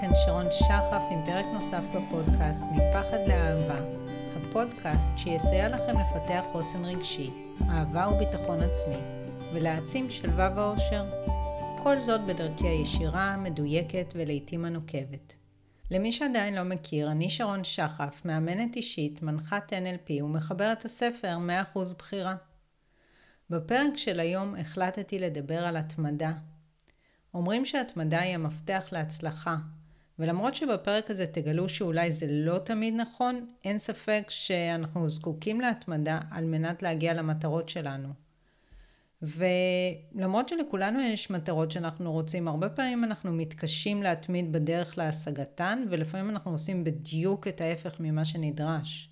כאן 0.00 0.10
שרון 0.24 0.46
שחף 0.50 1.02
עם 1.10 1.24
פרק 1.24 1.44
נוסף 1.52 1.82
בפודקאסט 1.94 2.64
מפחד 2.72 3.18
לאהבה, 3.26 3.80
הפודקאסט 4.36 5.10
שיסייע 5.16 5.68
לכם 5.68 5.92
לפתח 6.00 6.42
חוסן 6.52 6.84
רגשי, 6.84 7.30
אהבה 7.68 8.08
וביטחון 8.08 8.62
עצמי, 8.62 8.96
ולהעצים 9.52 10.10
שלווה 10.10 10.50
ואושר. 10.56 11.04
כל 11.82 12.00
זאת 12.00 12.20
בדרכי 12.20 12.68
הישירה, 12.68 13.36
מדויקת 13.36 14.12
ולעיתים 14.16 14.64
הנוקבת. 14.64 15.36
למי 15.90 16.12
שעדיין 16.12 16.54
לא 16.54 16.62
מכיר, 16.62 17.10
אני 17.10 17.30
שרון 17.30 17.64
שחף, 17.64 18.22
מאמנת 18.24 18.76
אישית, 18.76 19.22
מנחת 19.22 19.72
NLP 19.72 20.22
ומחברת 20.22 20.84
הספר 20.84 21.36
100% 21.74 21.78
בחירה. 21.98 22.36
בפרק 23.50 23.96
של 23.96 24.20
היום 24.20 24.56
החלטתי 24.56 25.18
לדבר 25.18 25.64
על 25.66 25.76
התמדה. 25.76 26.32
אומרים 27.34 27.64
שהתמדה 27.64 28.20
היא 28.20 28.34
המפתח 28.34 28.88
להצלחה, 28.92 29.56
ולמרות 30.18 30.54
שבפרק 30.54 31.10
הזה 31.10 31.26
תגלו 31.26 31.68
שאולי 31.68 32.12
זה 32.12 32.26
לא 32.28 32.58
תמיד 32.58 32.94
נכון, 32.94 33.46
אין 33.64 33.78
ספק 33.78 34.26
שאנחנו 34.28 35.08
זקוקים 35.08 35.60
להתמדה 35.60 36.20
על 36.30 36.44
מנת 36.44 36.82
להגיע 36.82 37.14
למטרות 37.14 37.68
שלנו. 37.68 38.08
ולמרות 39.22 40.48
שלכולנו 40.48 41.00
יש 41.00 41.30
מטרות 41.30 41.70
שאנחנו 41.70 42.12
רוצים, 42.12 42.48
הרבה 42.48 42.68
פעמים 42.68 43.04
אנחנו 43.04 43.32
מתקשים 43.32 44.02
להתמיד 44.02 44.52
בדרך 44.52 44.98
להשגתן, 44.98 45.84
ולפעמים 45.90 46.30
אנחנו 46.30 46.50
עושים 46.50 46.84
בדיוק 46.84 47.48
את 47.48 47.60
ההפך 47.60 48.00
ממה 48.00 48.24
שנדרש. 48.24 49.10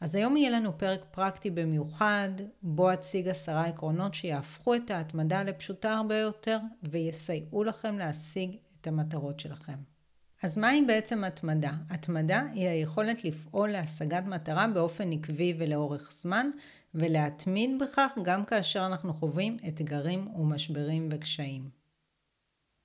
אז 0.00 0.14
היום 0.14 0.36
יהיה 0.36 0.50
לנו 0.50 0.78
פרק 0.78 1.04
פרקטי 1.10 1.50
במיוחד, 1.50 2.28
בו 2.62 2.92
אציג 2.92 3.28
עשרה 3.28 3.66
עקרונות 3.66 4.14
שיהפכו 4.14 4.74
את 4.74 4.90
ההתמדה 4.90 5.42
לפשוטה 5.42 5.92
הרבה 5.92 6.18
יותר, 6.18 6.58
ויסייעו 6.82 7.64
לכם 7.64 7.98
להשיג 7.98 8.56
את 8.80 8.86
המטרות 8.86 9.40
שלכם. 9.40 9.91
אז 10.42 10.58
מהי 10.58 10.82
בעצם 10.86 11.24
התמדה? 11.24 11.72
התמדה 11.90 12.42
היא 12.52 12.68
היכולת 12.68 13.24
לפעול 13.24 13.70
להשגת 13.70 14.24
מטרה 14.24 14.66
באופן 14.68 15.12
עקבי 15.12 15.54
ולאורך 15.58 16.12
זמן, 16.12 16.50
ולהתמיד 16.94 17.70
בכך 17.80 18.18
גם 18.22 18.44
כאשר 18.44 18.86
אנחנו 18.86 19.14
חווים 19.14 19.56
אתגרים 19.68 20.34
ומשברים 20.34 21.08
וקשיים. 21.10 21.70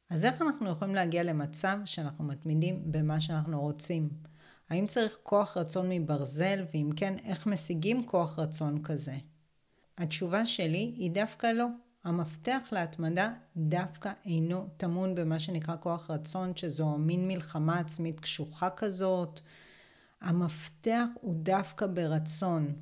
אז 0.10 0.26
איך 0.26 0.42
אנחנו 0.42 0.70
יכולים 0.70 0.96
להגיע 0.96 1.24
למצב 1.24 1.78
שאנחנו 1.86 2.24
מתמידים 2.24 2.92
במה 2.92 3.20
שאנחנו 3.20 3.62
רוצים? 3.62 4.10
האם 4.70 4.88
צריך 4.88 5.18
כוח 5.24 5.58
רצון 5.58 5.90
מברזל, 5.90 6.66
ואם 6.74 6.90
כן, 6.96 7.16
איך 7.24 7.48
משיגים 7.48 8.06
כוח 8.06 8.40
רצון 8.40 8.82
כזה? 8.84 9.16
התשובה 9.98 10.46
שלי 10.46 10.94
היא 10.98 11.12
דווקא 11.12 11.48
לא. 11.48 11.66
המפתח 12.08 12.64
להתמדה 12.72 13.34
דווקא 13.58 14.12
אינו 14.26 14.68
טמון 14.78 15.16
במה 15.16 15.40
שנקרא 15.40 15.76
כוח 15.80 16.12
רצון, 16.12 16.56
שזו 16.56 16.98
מין 16.98 17.28
מלחמה 17.28 17.80
עצמית 17.80 18.20
קשוחה 18.20 18.70
כזאת. 18.70 19.40
המפתח 20.22 21.06
הוא 21.22 21.36
דווקא 21.36 21.88
ברצון. 21.88 22.74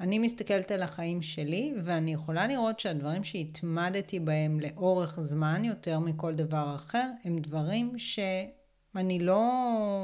אני 0.00 0.18
מסתכלת 0.18 0.70
על 0.70 0.82
החיים 0.82 1.22
שלי, 1.22 1.74
ואני 1.84 2.12
יכולה 2.12 2.46
לראות 2.46 2.80
שהדברים 2.80 3.24
שהתמדתי 3.24 4.20
בהם 4.20 4.60
לאורך 4.60 5.20
זמן 5.20 5.64
יותר 5.64 5.98
מכל 5.98 6.34
דבר 6.34 6.74
אחר, 6.74 7.10
הם 7.24 7.38
דברים 7.38 7.98
שאני 7.98 9.18
לא 9.18 9.42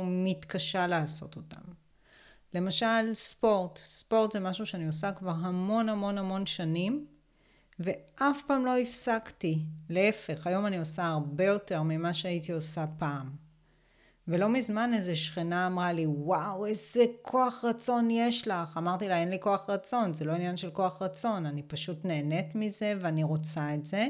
מתקשה 0.06 0.86
לעשות 0.86 1.36
אותם. 1.36 1.72
למשל, 2.54 3.14
ספורט. 3.14 3.78
ספורט 3.84 4.32
זה 4.32 4.40
משהו 4.40 4.66
שאני 4.66 4.86
עושה 4.86 5.12
כבר 5.12 5.30
המון 5.30 5.88
המון 5.88 6.18
המון 6.18 6.46
שנים, 6.46 7.06
ואף 7.78 8.42
פעם 8.46 8.66
לא 8.66 8.78
הפסקתי. 8.78 9.58
להפך, 9.88 10.46
היום 10.46 10.66
אני 10.66 10.78
עושה 10.78 11.04
הרבה 11.04 11.44
יותר 11.44 11.82
ממה 11.82 12.14
שהייתי 12.14 12.52
עושה 12.52 12.84
פעם. 12.98 13.30
ולא 14.28 14.48
מזמן 14.48 14.94
איזה 14.94 15.16
שכנה 15.16 15.66
אמרה 15.66 15.92
לי, 15.92 16.06
וואו, 16.06 16.66
איזה 16.66 17.04
כוח 17.22 17.64
רצון 17.64 18.10
יש 18.10 18.48
לך. 18.48 18.76
אמרתי 18.76 19.08
לה, 19.08 19.20
אין 19.20 19.28
לי 19.30 19.40
כוח 19.40 19.70
רצון, 19.70 20.12
זה 20.12 20.24
לא 20.24 20.32
עניין 20.32 20.56
של 20.56 20.70
כוח 20.70 21.02
רצון, 21.02 21.46
אני 21.46 21.62
פשוט 21.62 22.04
נהנית 22.04 22.54
מזה 22.54 22.94
ואני 23.00 23.22
רוצה 23.22 23.74
את 23.74 23.84
זה. 23.84 24.06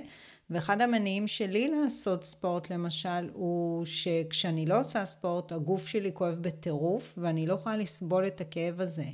ואחד 0.51 0.81
המניעים 0.81 1.28
שלי 1.28 1.69
לעשות 1.69 2.25
ספורט 2.25 2.71
למשל, 2.71 3.31
הוא 3.33 3.84
שכשאני 3.84 4.67
לא 4.67 4.81
עושה 4.81 5.06
ספורט, 5.06 5.53
הגוף 5.53 5.87
שלי 5.87 6.11
כואב 6.15 6.34
בטירוף, 6.34 7.19
ואני 7.19 7.47
לא 7.47 7.55
יכולה 7.55 7.77
לסבול 7.77 8.27
את 8.27 8.41
הכאב 8.41 8.81
הזה. 8.81 9.05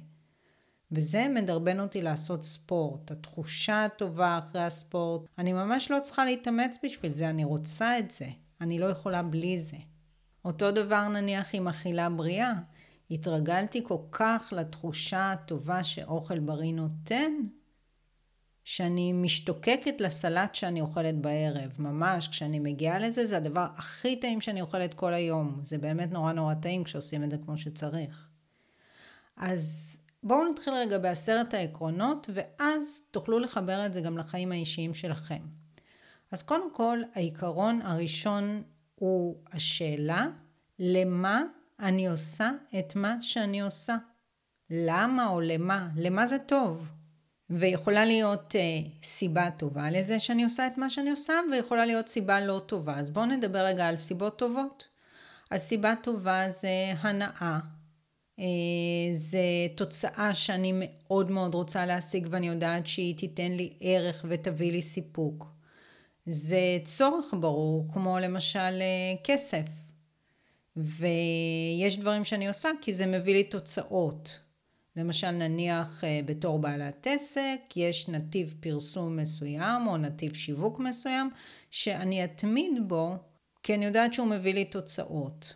וזה 0.93 1.27
מדרבן 1.29 1.81
אותי 1.81 2.03
לעשות 2.03 2.43
ספורט. 2.43 3.11
התחושה 3.11 3.85
הטובה 3.85 4.39
אחרי 4.39 4.63
הספורט, 4.63 5.29
אני 5.39 5.53
ממש 5.53 5.91
לא 5.91 5.99
צריכה 6.03 6.25
להתאמץ 6.25 6.79
בשביל 6.85 7.13
זה, 7.13 7.31
אני 7.31 7.45
רוצה 7.45 7.99
את 7.99 8.11
זה. 8.11 8.27
אני 8.61 8.79
לא 8.79 8.87
יכולה 8.87 9.23
בלי 9.23 9.59
זה. 9.59 9.77
אותו 10.45 10.71
דבר 10.71 11.09
נניח 11.09 11.55
עם 11.55 11.69
אכילה 11.69 12.11
בריאה. 12.11 12.53
התרגלתי 13.11 13.85
כל 13.85 13.99
כך 14.11 14.53
לתחושה 14.57 15.33
הטובה 15.33 15.83
שאוכל 15.83 16.39
בריא 16.39 16.73
נותן, 16.73 17.33
שאני 18.65 19.13
משתוקקת 19.13 20.01
לסלט 20.01 20.55
שאני 20.55 20.81
אוכלת 20.81 21.21
בערב. 21.21 21.73
ממש, 21.79 22.29
כשאני 22.29 22.59
מגיעה 22.59 22.99
לזה, 22.99 23.27
זה 23.27 23.37
הדבר 23.37 23.67
הכי 23.77 24.17
טעים 24.17 24.41
שאני 24.41 24.61
אוכלת 24.61 24.95
כל 24.95 25.15
היום. 25.15 25.59
זה 25.63 25.79
באמת 25.79 26.13
נורא 26.13 26.33
נורא 26.33 26.55
טעים 26.55 26.85
כשעושים 26.85 27.25
את 27.25 27.31
זה 27.31 27.39
כמו 27.39 27.59
שצריך. 27.59 28.29
אז 29.37 29.97
בואו 30.23 30.51
נתחיל 30.51 30.73
רגע 30.73 30.99
בעשרת 30.99 31.55
העקרונות, 31.55 32.31
ואז 32.35 33.03
תוכלו 33.11 33.39
לחבר 33.39 33.87
את 33.87 33.93
זה 33.93 34.01
גם 34.01 34.19
לחיים 34.19 34.53
האישיים 34.53 34.95
שלכם. 34.95 35.43
אז 36.33 36.43
קודם 36.43 36.75
כל, 36.75 37.03
העיקרון 37.15 37.83
הראשון 37.83 38.63
הוא 38.95 39.37
השאלה, 39.53 40.27
למה 40.79 41.43
אני 41.81 42.09
עושה 42.09 42.51
את 42.79 42.97
מה 42.97 43.17
שאני 43.21 43.61
עושה? 43.61 43.97
למה 44.71 45.29
או 45.29 45.41
למה? 45.41 45.89
למה 45.97 46.27
זה 46.27 46.39
טוב? 46.39 46.93
ויכולה 47.51 48.05
להיות 48.05 48.55
uh, 48.55 49.05
סיבה 49.07 49.51
טובה 49.51 49.91
לזה 49.91 50.19
שאני 50.19 50.45
עושה 50.45 50.67
את 50.67 50.79
מה 50.79 50.91
שאני 50.91 51.11
עושה, 51.11 51.35
ויכולה 51.51 51.87
להיות 51.87 52.09
סיבה 52.09 52.41
לא 52.41 52.63
טובה. 52.67 52.99
אז 52.99 53.11
בואו 53.11 53.27
נדבר 53.27 53.59
רגע 53.59 53.87
על 53.87 53.97
סיבות 53.97 54.39
טובות. 54.39 54.89
אז 55.51 55.61
סיבה 55.61 55.95
טובה 56.03 56.51
זה 56.51 56.93
הנאה, 57.01 57.59
זה 59.13 59.39
תוצאה 59.75 60.35
שאני 60.35 60.73
מאוד 60.75 61.31
מאוד 61.31 61.55
רוצה 61.55 61.87
להשיג 61.87 62.27
ואני 62.31 62.49
יודעת 62.49 62.87
שהיא 62.87 63.17
תיתן 63.17 63.53
לי 63.53 63.73
ערך 63.81 64.25
ותביא 64.29 64.73
לי 64.73 64.83
סיפוק. 64.83 65.47
זה 66.27 66.79
צורך 66.85 67.35
ברור, 67.41 67.87
כמו 67.93 68.19
למשל 68.19 68.59
uh, 68.59 69.25
כסף. 69.25 69.65
ויש 70.77 71.99
דברים 71.99 72.25
שאני 72.25 72.49
עושה 72.49 72.69
כי 72.81 72.95
זה 72.95 73.07
מביא 73.07 73.35
לי 73.35 73.45
תוצאות. 73.45 74.39
למשל 74.97 75.31
נניח 75.31 76.05
אה, 76.05 76.21
בתור 76.25 76.59
בעלת 76.59 77.07
עסק, 77.07 77.61
יש 77.77 78.09
נתיב 78.09 78.55
פרסום 78.61 79.17
מסוים 79.17 79.87
או 79.87 79.97
נתיב 79.97 80.35
שיווק 80.35 80.79
מסוים, 80.79 81.31
שאני 81.71 82.25
אתמיד 82.25 82.73
בו, 82.89 83.17
כי 83.63 83.75
אני 83.75 83.85
יודעת 83.85 84.15
שהוא 84.15 84.27
מביא 84.27 84.55
לי 84.55 84.65
תוצאות. 84.65 85.55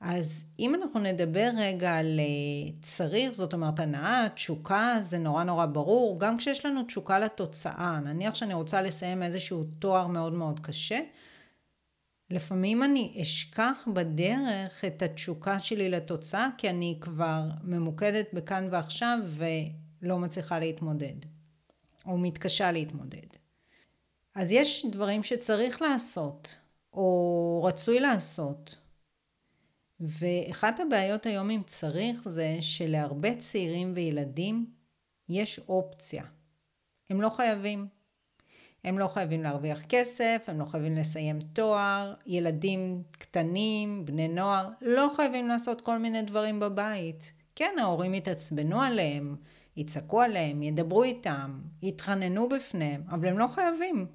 אז 0.00 0.44
אם 0.58 0.74
אנחנו 0.74 1.00
נדבר 1.00 1.50
רגע 1.56 1.94
על 1.94 2.20
אה, 2.20 2.72
צריך, 2.82 3.32
זאת 3.32 3.52
אומרת 3.52 3.80
הנאה, 3.80 4.26
תשוקה, 4.34 4.96
זה 5.00 5.18
נורא 5.18 5.44
נורא 5.44 5.66
ברור, 5.66 6.20
גם 6.20 6.36
כשיש 6.38 6.66
לנו 6.66 6.82
תשוקה 6.82 7.18
לתוצאה, 7.18 8.00
נניח 8.00 8.34
שאני 8.34 8.54
רוצה 8.54 8.82
לסיים 8.82 9.22
איזשהו 9.22 9.64
תואר 9.78 10.06
מאוד 10.06 10.32
מאוד 10.32 10.60
קשה, 10.60 10.98
לפעמים 12.30 12.82
אני 12.82 13.18
אשכח 13.22 13.88
בדרך 13.94 14.84
את 14.84 15.02
התשוקה 15.02 15.60
שלי 15.60 15.88
לתוצאה, 15.88 16.48
כי 16.58 16.70
אני 16.70 16.98
כבר 17.00 17.42
ממוקדת 17.62 18.26
בכאן 18.32 18.68
ועכשיו 18.70 19.18
ולא 20.02 20.18
מצליחה 20.18 20.58
להתמודד, 20.58 21.16
או 22.06 22.18
מתקשה 22.18 22.72
להתמודד. 22.72 23.26
אז 24.34 24.52
יש 24.52 24.86
דברים 24.90 25.22
שצריך 25.22 25.82
לעשות, 25.82 26.56
או 26.92 27.62
רצוי 27.64 28.00
לעשות. 28.00 28.77
ואחת 30.00 30.80
הבעיות 30.80 31.26
היום 31.26 31.50
עם 31.50 31.62
צריך 31.62 32.28
זה 32.28 32.56
שלהרבה 32.60 33.36
צעירים 33.36 33.92
וילדים 33.94 34.66
יש 35.28 35.60
אופציה. 35.68 36.24
הם 37.10 37.20
לא 37.20 37.28
חייבים. 37.28 37.86
הם 38.84 38.98
לא 38.98 39.08
חייבים 39.08 39.42
להרוויח 39.42 39.82
כסף, 39.88 40.44
הם 40.46 40.60
לא 40.60 40.64
חייבים 40.64 40.94
לסיים 40.94 41.38
תואר, 41.52 42.14
ילדים 42.26 43.02
קטנים, 43.10 44.04
בני 44.04 44.28
נוער, 44.28 44.68
לא 44.82 45.10
חייבים 45.16 45.48
לעשות 45.48 45.80
כל 45.80 45.98
מיני 45.98 46.22
דברים 46.22 46.60
בבית. 46.60 47.32
כן, 47.54 47.76
ההורים 47.80 48.14
יתעצבנו 48.14 48.82
עליהם, 48.82 49.36
יצעקו 49.76 50.20
עליהם, 50.20 50.62
ידברו 50.62 51.02
איתם, 51.02 51.60
יתחננו 51.82 52.48
בפניהם, 52.48 53.02
אבל 53.10 53.28
הם 53.28 53.38
לא 53.38 53.46
חייבים. 53.46 54.06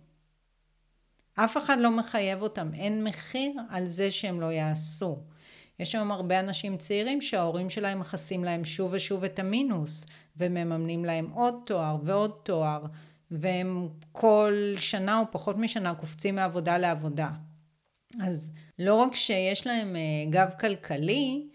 אף 1.35 1.57
אחד 1.57 1.77
לא 1.79 1.91
מחייב 1.91 2.41
אותם, 2.41 2.73
אין 2.73 3.03
מחיר 3.03 3.53
על 3.69 3.87
זה 3.87 4.11
שהם 4.11 4.41
לא 4.41 4.51
יעשו. 4.51 5.23
יש 5.83 5.95
היום 5.95 6.11
הרבה 6.11 6.39
אנשים 6.39 6.77
צעירים 6.77 7.21
שההורים 7.21 7.69
שלהם 7.69 7.99
מכסים 7.99 8.43
להם 8.43 8.65
שוב 8.65 8.89
ושוב 8.93 9.23
את 9.23 9.39
המינוס, 9.39 10.05
ומממנים 10.37 11.05
להם 11.05 11.29
עוד 11.33 11.55
תואר 11.65 11.97
ועוד 12.03 12.31
תואר. 12.43 12.85
והם 13.31 13.87
כל 14.11 14.73
שנה 14.77 15.19
או 15.19 15.23
פחות 15.31 15.57
משנה 15.57 15.95
קופצים 15.95 16.35
מעבודה 16.35 16.77
לעבודה. 16.77 17.29
אז 18.21 18.51
לא 18.79 18.95
רק 18.95 19.15
שיש 19.15 19.67
להם 19.67 19.95
אה, 19.95 20.01
גב 20.29 20.49
כלכלי, 20.59 21.47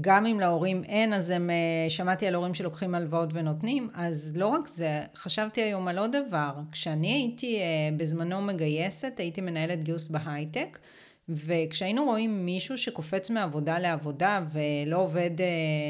גם 0.00 0.26
אם 0.26 0.40
להורים 0.40 0.84
אין, 0.84 1.12
אז 1.12 1.30
הם, 1.30 1.50
אה, 1.50 1.90
שמעתי 1.90 2.26
על 2.26 2.34
הורים 2.34 2.54
שלוקחים 2.54 2.94
הלוואות 2.94 3.30
ונותנים, 3.32 3.90
אז 3.94 4.32
לא 4.36 4.46
רק 4.46 4.66
זה, 4.66 5.00
חשבתי 5.14 5.60
היום 5.60 5.88
על 5.88 5.98
עוד 5.98 6.16
דבר. 6.16 6.52
כשאני 6.72 7.12
הייתי 7.12 7.58
אה, 7.58 7.64
בזמנו 7.96 8.40
מגייסת, 8.42 9.12
הייתי 9.18 9.40
מנהלת 9.40 9.82
גיוס 9.82 10.08
בהייטק, 10.08 10.78
וכשהיינו 11.30 12.04
רואים 12.04 12.46
מישהו 12.46 12.78
שקופץ 12.78 13.30
מעבודה 13.30 13.78
לעבודה 13.78 14.40
ולא 14.52 14.96
עובד, 14.96 15.30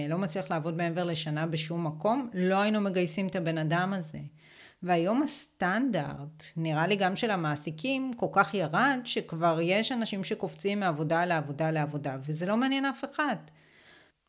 לא 0.09 0.19
מצליח 0.19 0.51
לעבוד 0.51 0.77
מעבר 0.77 1.05
לשנה 1.05 1.47
בשום 1.47 1.87
מקום, 1.87 2.31
לא 2.35 2.55
היינו 2.55 2.81
מגייסים 2.81 3.27
את 3.27 3.37
הבן 3.37 3.59
אדם 3.59 3.93
הזה. 3.93 4.19
והיום 4.83 5.23
הסטנדרט, 5.23 6.45
נראה 6.57 6.87
לי 6.87 6.97
גם 6.97 7.17
של 7.17 7.31
המעסיקים, 7.31 8.13
כל 8.17 8.27
כך 8.33 8.55
ירד, 8.55 8.99
שכבר 9.05 9.59
יש 9.63 9.93
אנשים 9.93 10.25
שקופצים 10.25 10.81
מעבודה 10.81 11.25
לעבודה 11.25 11.71
לעבודה, 11.71 12.17
וזה 12.27 12.47
לא 12.47 12.57
מעניין 12.57 12.85
אף 12.85 13.05
אחד. 13.05 13.37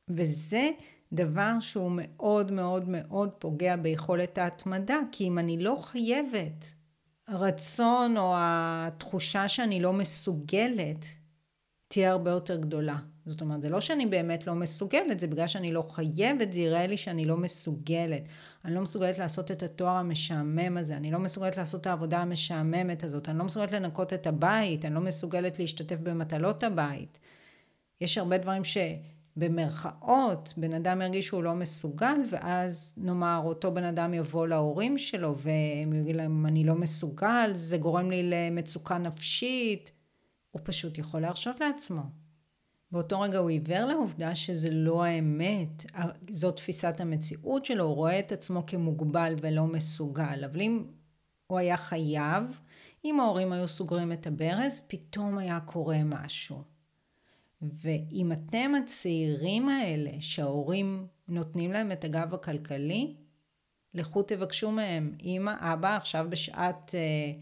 וזה 0.10 0.69
דבר 1.13 1.60
שהוא 1.60 1.92
מאוד 1.96 2.52
מאוד 2.52 2.90
מאוד 2.90 3.30
פוגע 3.30 3.75
ביכולת 3.75 4.38
ההתמדה, 4.38 4.98
כי 5.12 5.28
אם 5.28 5.40
אני 5.40 5.63
לא 5.63 5.78
חייבת, 5.81 6.74
הרצון 7.28 8.18
או 8.18 8.34
התחושה 8.38 9.48
שאני 9.48 9.82
לא 9.82 9.94
מסוגלת, 9.94 11.06
תהיה 11.88 12.12
הרבה 12.12 12.32
יותר 12.32 12.56
גדולה. 12.56 12.98
זאת 13.26 13.42
אומרת, 13.42 13.62
זה 13.62 13.70
לא 13.70 13.82
שאני 13.82 14.06
באמת 14.06 14.48
לא 14.48 14.56
מסוגלת, 14.56 15.20
זה 15.20 15.28
בגלל 15.28 15.48
שאני 15.48 15.72
לא 15.72 15.86
חייבת, 15.90 16.54
זה 16.54 16.60
יראה 16.60 16.88
לי 16.88 16.98
שאני 16.98 17.26
לא 17.26 17.38
מסוגלת. 17.38 18.24
אני 18.66 18.76
לא 18.76 18.82
מסוגלת 18.82 19.18
לעשות 19.18 19.52
את 19.52 19.64
התואר 19.64 19.96
המשעמם 19.96 20.78
הזה, 20.78 20.98
אני 20.98 21.12
לא 21.12 21.20
מסוגלת 21.20 21.58
לעשות 21.58 21.82
את 21.82 21.88
העבודה 21.88 22.20
המשעממת 22.20 23.04
הזאת, 23.04 23.30
אני 23.30 23.38
לא 23.38 23.46
מסוגלת 23.46 23.72
לנקות 23.72 24.14
את 24.14 24.28
הבית, 24.28 24.86
אני 24.86 24.96
לא 24.96 25.02
מסוגלת 25.02 25.60
להשתתף 25.60 25.98
במטלות 26.04 26.64
הבית. 26.64 27.20
יש 28.02 28.18
הרבה 28.18 28.38
דברים 28.38 28.64
שבמרכאות 29.36 30.54
בן 30.57 30.74
אדם 30.74 31.01
ירגיש 31.01 31.28
שהוא 31.28 31.44
לא 31.44 31.54
מסוגל, 31.54 32.16
ואז 32.30 32.94
נאמר 32.98 33.42
אותו 33.45 33.74
בן 33.74 33.83
אדם 33.83 34.13
יבוא 34.13 34.48
להורים 34.48 34.98
שלו 34.98 35.38
והם 35.38 35.94
יגידו 35.94 36.18
להם 36.18 36.45
אני 36.45 36.63
לא 36.63 36.75
מסוגל, 36.75 37.51
זה 37.54 37.78
גורם 37.78 38.12
לי 38.12 38.24
למצוקה 38.24 38.98
נפשית. 38.98 39.92
הוא 40.51 40.62
פשוט 40.63 40.98
יכול 40.98 41.19
להרשות 41.19 41.60
לעצמו. 41.60 42.01
באותו 42.92 43.22
רגע 43.22 43.38
הוא 43.38 43.50
עיוור 43.50 43.86
לעובדה 43.86 44.36
שזה 44.36 44.69
לא 44.72 45.04
האמת, 45.04 45.86
זו 46.30 46.51
תפיסת 46.51 46.95
המציאות 47.00 47.66
שלו, 47.66 47.84
הוא 47.84 47.95
רואה 47.95 48.19
את 48.19 48.31
עצמו 48.31 48.66
כמוגבל 48.68 49.36
ולא 49.42 49.66
מסוגל. 49.66 50.45
אבל 50.45 50.62
אם 50.62 50.84
הוא 51.48 51.60
היה 51.60 51.77
חייב, 51.77 52.44
אם 53.06 53.19
ההורים 53.19 53.51
היו 53.51 53.68
סוגרים 53.68 54.12
את 54.12 54.27
הברז, 54.27 54.81
פתאום 54.88 55.38
היה 55.38 55.60
קורה 55.60 56.04
משהו. 56.04 56.71
ואם 57.62 58.31
אתם 58.31 58.72
הצעירים 58.75 59.69
האלה, 59.69 60.12
שההורים 60.19 61.08
נותנים 61.28 61.72
להם 61.72 61.92
את 61.92 62.04
הגב 62.04 62.34
הכלכלי, 62.34 63.16
לכו 63.94 64.24
תבקשו 64.24 64.72
מהם, 64.72 65.16
אמא, 65.24 65.54
אבא, 65.60 65.96
עכשיו 65.98 66.25
בשעת... 66.30 66.96
אה, 66.96 67.42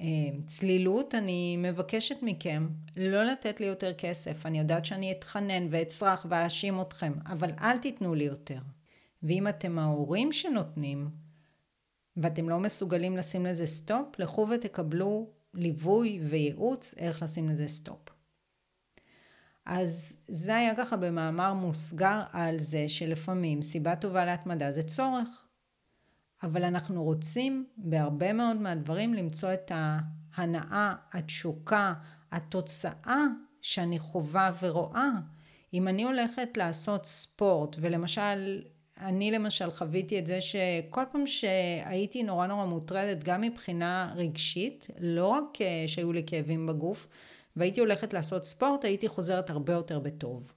אמ, 0.00 0.42
צלילות, 0.46 1.14
אני 1.14 1.56
מבקשת 1.56 2.16
מכם 2.22 2.68
לא 2.96 3.24
לתת 3.24 3.60
לי 3.60 3.66
יותר 3.66 3.92
כסף. 3.94 4.46
אני 4.46 4.58
יודעת 4.58 4.84
שאני 4.84 5.12
אתחנן 5.12 5.66
ואצרח 5.70 6.26
ואאשים 6.28 6.80
אתכם, 6.80 7.12
אבל 7.26 7.50
אל 7.60 7.78
תיתנו 7.78 8.14
לי 8.14 8.24
יותר. 8.24 8.60
ואם 9.22 9.48
אתם 9.48 9.78
ההורים 9.78 10.32
שנותנים, 10.32 11.10
ואתם 12.16 12.48
לא 12.48 12.58
מסוגלים 12.58 13.16
לשים 13.16 13.46
לזה 13.46 13.66
סטופ, 13.66 14.18
לכו 14.18 14.46
ותקבלו 14.50 15.30
ליווי 15.54 16.20
וייעוץ 16.22 16.94
איך 16.98 17.22
לשים 17.22 17.48
לזה 17.48 17.68
סטופ. 17.68 18.17
אז 19.68 20.16
זה 20.28 20.56
היה 20.56 20.74
ככה 20.74 20.96
במאמר 20.96 21.54
מוסגר 21.54 22.20
על 22.32 22.58
זה 22.58 22.88
שלפעמים 22.88 23.62
סיבה 23.62 23.96
טובה 23.96 24.24
להתמדה 24.24 24.72
זה 24.72 24.82
צורך. 24.82 25.46
אבל 26.42 26.64
אנחנו 26.64 27.04
רוצים 27.04 27.66
בהרבה 27.76 28.32
מאוד 28.32 28.56
מהדברים 28.56 29.14
למצוא 29.14 29.52
את 29.52 29.72
ההנאה, 29.74 30.94
התשוקה, 31.12 31.94
התוצאה 32.32 33.24
שאני 33.62 33.98
חווה 33.98 34.52
ורואה. 34.60 35.10
אם 35.74 35.88
אני 35.88 36.02
הולכת 36.02 36.56
לעשות 36.56 37.06
ספורט, 37.06 37.76
ולמשל, 37.80 38.62
אני 39.00 39.30
למשל 39.30 39.70
חוויתי 39.70 40.18
את 40.18 40.26
זה 40.26 40.40
שכל 40.40 41.02
פעם 41.12 41.26
שהייתי 41.26 42.22
נורא 42.22 42.46
נורא 42.46 42.64
מוטרדת, 42.64 43.24
גם 43.24 43.40
מבחינה 43.40 44.12
רגשית, 44.16 44.86
לא 44.98 45.26
רק 45.26 45.58
שהיו 45.86 46.12
לי 46.12 46.22
כאבים 46.26 46.66
בגוף, 46.66 47.06
והייתי 47.58 47.80
הולכת 47.80 48.12
לעשות 48.12 48.44
ספורט, 48.44 48.84
הייתי 48.84 49.08
חוזרת 49.08 49.50
הרבה 49.50 49.72
יותר 49.72 49.98
בטוב. 49.98 50.52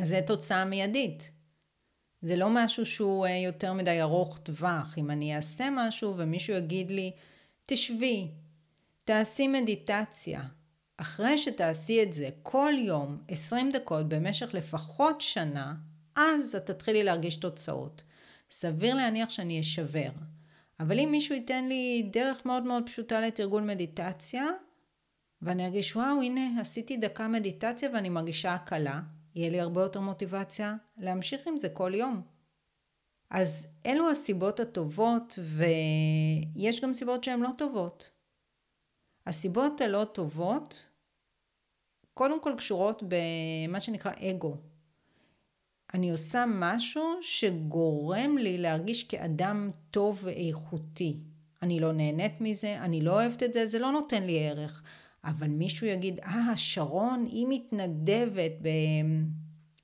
אז 0.00 0.08
זו 0.08 0.16
תוצאה 0.26 0.64
מיידית. 0.64 1.30
זה 2.22 2.36
לא 2.36 2.46
משהו 2.50 2.86
שהוא 2.86 3.26
אה, 3.26 3.36
יותר 3.36 3.72
מדי 3.72 4.00
ארוך 4.00 4.38
טווח. 4.38 4.98
אם 4.98 5.10
אני 5.10 5.36
אעשה 5.36 5.68
משהו 5.72 6.14
ומישהו 6.16 6.54
יגיד 6.54 6.90
לי, 6.90 7.12
תשבי, 7.66 8.28
תעשי 9.04 9.48
מדיטציה. 9.48 10.42
אחרי 10.96 11.38
שתעשי 11.38 12.02
את 12.02 12.12
זה 12.12 12.28
כל 12.42 12.72
יום, 12.78 13.18
20 13.28 13.72
דקות 13.72 14.08
במשך 14.08 14.54
לפחות 14.54 15.20
שנה, 15.20 15.74
אז 16.16 16.54
את 16.54 16.66
תתחילי 16.66 17.04
להרגיש 17.04 17.36
תוצאות. 17.36 18.02
סביר 18.50 18.94
להניח 18.94 19.30
שאני 19.30 19.60
אשבר. 19.60 20.10
אבל 20.80 21.00
אם 21.00 21.08
מישהו 21.10 21.34
ייתן 21.34 21.68
לי 21.68 22.08
דרך 22.12 22.46
מאוד 22.46 22.62
מאוד 22.62 22.82
פשוטה 22.86 23.20
לתרגול 23.20 23.62
מדיטציה, 23.62 24.44
ואני 25.46 25.64
ארגיש, 25.64 25.96
וואו, 25.96 26.22
הנה, 26.22 26.60
עשיתי 26.60 26.96
דקה 26.96 27.28
מדיטציה 27.28 27.90
ואני 27.94 28.08
מרגישה 28.08 28.54
הקלה, 28.54 29.00
יהיה 29.34 29.50
לי 29.50 29.60
הרבה 29.60 29.82
יותר 29.82 30.00
מוטיבציה 30.00 30.74
להמשיך 30.96 31.46
עם 31.46 31.56
זה 31.56 31.68
כל 31.68 31.92
יום. 31.94 32.22
אז 33.30 33.66
אלו 33.86 34.10
הסיבות 34.10 34.60
הטובות, 34.60 35.38
ויש 35.38 36.80
גם 36.80 36.92
סיבות 36.92 37.24
שהן 37.24 37.40
לא 37.40 37.50
טובות. 37.58 38.10
הסיבות 39.26 39.80
הלא 39.80 40.04
טובות, 40.04 40.86
קודם 42.14 42.42
כל 42.42 42.54
קשורות 42.58 43.02
במה 43.08 43.80
שנקרא 43.80 44.12
אגו. 44.30 44.56
אני 45.94 46.10
עושה 46.10 46.44
משהו 46.48 47.02
שגורם 47.22 48.38
לי 48.38 48.58
להרגיש 48.58 49.02
כאדם 49.04 49.70
טוב 49.90 50.20
ואיכותי. 50.24 51.16
אני 51.62 51.80
לא 51.80 51.92
נהנית 51.92 52.40
מזה, 52.40 52.78
אני 52.78 53.00
לא 53.00 53.12
אוהבת 53.12 53.42
את 53.42 53.52
זה, 53.52 53.66
זה 53.66 53.78
לא 53.78 53.92
נותן 53.92 54.22
לי 54.22 54.48
ערך. 54.48 54.82
אבל 55.26 55.48
מישהו 55.48 55.86
יגיד, 55.86 56.20
אה, 56.20 56.56
שרון, 56.56 57.24
היא 57.28 57.46
מתנדבת 57.48 58.52
ב... 58.62 58.68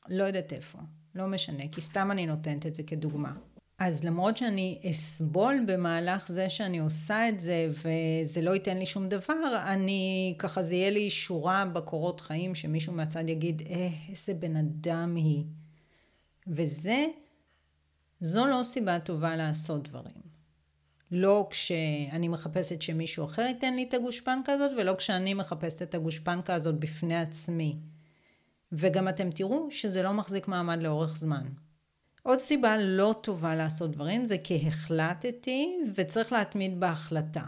לא 0.08 0.24
יודעת 0.24 0.52
איפה, 0.52 0.78
לא 1.14 1.26
משנה, 1.26 1.62
כי 1.72 1.80
סתם 1.80 2.10
אני 2.10 2.26
נותנת 2.26 2.66
את 2.66 2.74
זה 2.74 2.82
כדוגמה. 2.82 3.32
אז 3.78 4.04
למרות 4.04 4.36
שאני 4.36 4.78
אסבול 4.90 5.64
במהלך 5.66 6.28
זה 6.28 6.48
שאני 6.48 6.78
עושה 6.78 7.28
את 7.28 7.40
זה 7.40 7.70
וזה 7.70 8.42
לא 8.42 8.50
ייתן 8.50 8.78
לי 8.78 8.86
שום 8.86 9.08
דבר, 9.08 9.62
אני 9.66 10.34
ככה 10.38 10.62
זה 10.62 10.74
יהיה 10.74 10.90
לי 10.90 11.10
שורה 11.10 11.64
בקורות 11.64 12.20
חיים 12.20 12.54
שמישהו 12.54 12.92
מהצד 12.92 13.28
יגיד, 13.28 13.62
אה, 13.70 13.88
איזה 14.08 14.34
בן 14.34 14.56
אדם 14.56 15.14
היא. 15.16 15.44
וזה, 16.46 17.06
זו 18.20 18.46
לא 18.46 18.62
סיבה 18.62 19.00
טובה 19.00 19.36
לעשות 19.36 19.88
דברים. 19.88 20.21
לא 21.12 21.46
כשאני 21.50 22.28
מחפשת 22.28 22.82
שמישהו 22.82 23.24
אחר 23.24 23.42
ייתן 23.42 23.74
לי 23.74 23.82
את 23.82 23.94
הגושפנקה 23.94 24.52
הזאת, 24.52 24.70
ולא 24.76 24.94
כשאני 24.94 25.34
מחפשת 25.34 25.82
את 25.82 25.94
הגושפנקה 25.94 26.54
הזאת 26.54 26.74
בפני 26.74 27.16
עצמי. 27.20 27.76
וגם 28.72 29.08
אתם 29.08 29.30
תראו 29.30 29.68
שזה 29.70 30.02
לא 30.02 30.12
מחזיק 30.12 30.48
מעמד 30.48 30.82
לאורך 30.82 31.16
זמן. 31.16 31.46
עוד 32.22 32.38
סיבה 32.38 32.76
לא 32.78 33.14
טובה 33.22 33.54
לעשות 33.54 33.90
דברים 33.90 34.26
זה 34.26 34.38
כי 34.38 34.64
החלטתי 34.68 35.76
וצריך 35.94 36.32
להתמיד 36.32 36.80
בהחלטה. 36.80 37.44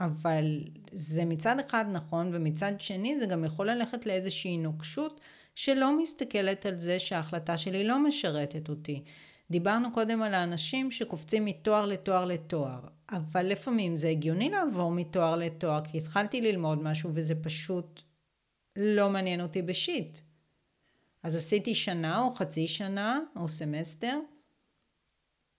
אבל 0.00 0.60
זה 0.92 1.24
מצד 1.24 1.58
אחד 1.60 1.84
נכון 1.92 2.30
ומצד 2.32 2.72
שני 2.78 3.18
זה 3.18 3.26
גם 3.26 3.44
יכול 3.44 3.70
ללכת 3.70 4.06
לאיזושהי 4.06 4.56
נוקשות 4.56 5.20
שלא 5.54 5.98
מסתכלת 6.02 6.66
על 6.66 6.78
זה 6.78 6.98
שההחלטה 6.98 7.58
שלי 7.58 7.84
לא 7.84 8.04
משרתת 8.04 8.68
אותי. 8.68 9.02
דיברנו 9.50 9.92
קודם 9.92 10.22
על 10.22 10.34
האנשים 10.34 10.90
שקופצים 10.90 11.44
מתואר 11.44 11.86
לתואר 11.86 12.24
לתואר, 12.24 12.80
אבל 13.10 13.46
לפעמים 13.46 13.96
זה 13.96 14.08
הגיוני 14.08 14.50
לעבור 14.50 14.90
מתואר 14.90 15.36
לתואר, 15.36 15.84
כי 15.84 15.98
התחלתי 15.98 16.40
ללמוד 16.40 16.82
משהו 16.82 17.10
וזה 17.14 17.34
פשוט 17.42 18.02
לא 18.76 19.10
מעניין 19.10 19.40
אותי 19.40 19.62
ב 19.62 19.71
shit. 19.71 20.18
אז 21.22 21.36
עשיתי 21.36 21.74
שנה 21.74 22.22
או 22.22 22.34
חצי 22.34 22.68
שנה 22.68 23.20
או 23.36 23.48
סמסטר, 23.48 24.20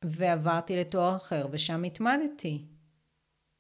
ועברתי 0.06 0.76
לתואר 0.76 1.16
אחר 1.16 1.48
ושם 1.52 1.84
התמדתי. 1.84 2.66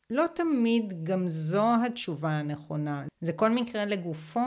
לא 0.09 0.25
תמיד 0.35 1.03
גם 1.03 1.27
זו 1.27 1.65
התשובה 1.85 2.29
הנכונה. 2.29 3.05
זה 3.21 3.33
כל 3.33 3.49
מקרה 3.49 3.85
לגופו, 3.85 4.39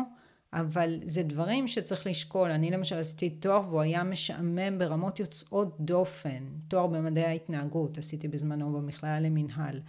אבל 0.53 0.99
זה 1.05 1.23
דברים 1.23 1.69
שצריך 1.69 2.07
לשקול. 2.07 2.50
אני 2.50 2.71
למשל 2.71 2.97
עשיתי 2.97 3.31
תואר 3.31 3.69
והוא 3.69 3.81
היה 3.81 4.05
משעמם 4.05 4.79
ברמות 4.79 5.21
יוצאות 5.21 5.76
דופן. 5.81 6.45
תואר 6.69 6.87
במדעי 6.87 7.25
ההתנהגות 7.25 7.99
עשיתי 7.99 8.29
בזמנו 8.29 8.73
במכללה 8.73 9.21
למינהל. 9.21 9.81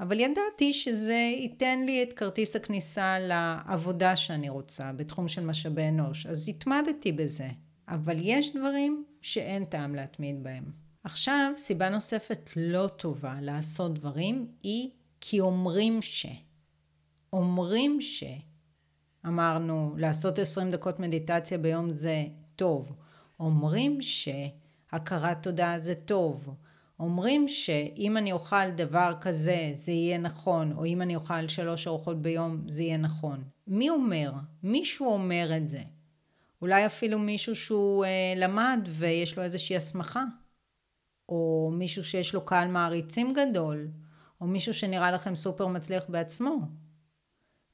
אבל 0.00 0.20
ידעתי 0.20 0.72
שזה 0.72 1.32
ייתן 1.38 1.82
לי 1.86 2.02
את 2.02 2.12
כרטיס 2.12 2.56
הכניסה 2.56 3.18
לעבודה 3.18 4.16
שאני 4.16 4.48
רוצה 4.48 4.92
בתחום 4.92 5.28
של 5.28 5.44
משאבי 5.44 5.88
אנוש, 5.88 6.26
אז 6.26 6.48
התמדתי 6.48 7.12
בזה. 7.12 7.48
אבל 7.88 8.16
יש 8.20 8.56
דברים 8.56 9.04
שאין 9.22 9.64
טעם 9.64 9.94
להתמיד 9.94 10.42
בהם. 10.42 10.64
עכשיו, 11.04 11.52
סיבה 11.56 11.88
נוספת 11.88 12.50
לא 12.56 12.88
טובה 12.88 13.34
לעשות 13.40 13.94
דברים 13.94 14.46
היא 14.62 14.90
כי 15.20 15.40
אומרים 15.40 16.02
ש. 16.02 16.26
אומרים 17.32 18.00
ש. 18.00 18.24
אמרנו, 19.26 19.94
לעשות 19.96 20.38
20 20.38 20.70
דקות 20.70 21.00
מדיטציה 21.00 21.58
ביום 21.58 21.92
זה 21.92 22.24
טוב. 22.56 22.96
אומרים 23.40 23.98
שהכרת 24.02 25.42
תודה 25.42 25.74
זה 25.78 25.94
טוב. 25.94 26.54
אומרים 27.00 27.48
שאם 27.48 28.16
אני 28.16 28.32
אוכל 28.32 28.70
דבר 28.70 29.12
כזה 29.20 29.70
זה 29.74 29.92
יהיה 29.92 30.18
נכון, 30.18 30.72
או 30.72 30.84
אם 30.84 31.02
אני 31.02 31.16
אוכל 31.16 31.48
שלוש 31.48 31.86
ארוחות 31.86 32.22
ביום 32.22 32.64
זה 32.68 32.82
יהיה 32.82 32.96
נכון. 32.96 33.42
מי 33.66 33.90
אומר? 33.90 34.32
מישהו 34.62 35.06
אומר 35.06 35.50
את 35.56 35.68
זה. 35.68 35.80
אולי 36.62 36.86
אפילו 36.86 37.18
מישהו 37.18 37.56
שהוא 37.56 38.04
אה, 38.04 38.34
למד 38.36 38.88
ויש 38.90 39.36
לו 39.36 39.42
איזושהי 39.42 39.76
הסמכה. 39.76 40.24
או 41.30 41.70
מישהו 41.74 42.04
שיש 42.04 42.34
לו 42.34 42.44
קהל 42.44 42.68
מעריצים 42.68 43.34
גדול, 43.34 43.88
או 44.40 44.46
מישהו 44.46 44.74
שנראה 44.74 45.12
לכם 45.12 45.36
סופר 45.36 45.66
מצליח 45.66 46.04
בעצמו. 46.08 46.58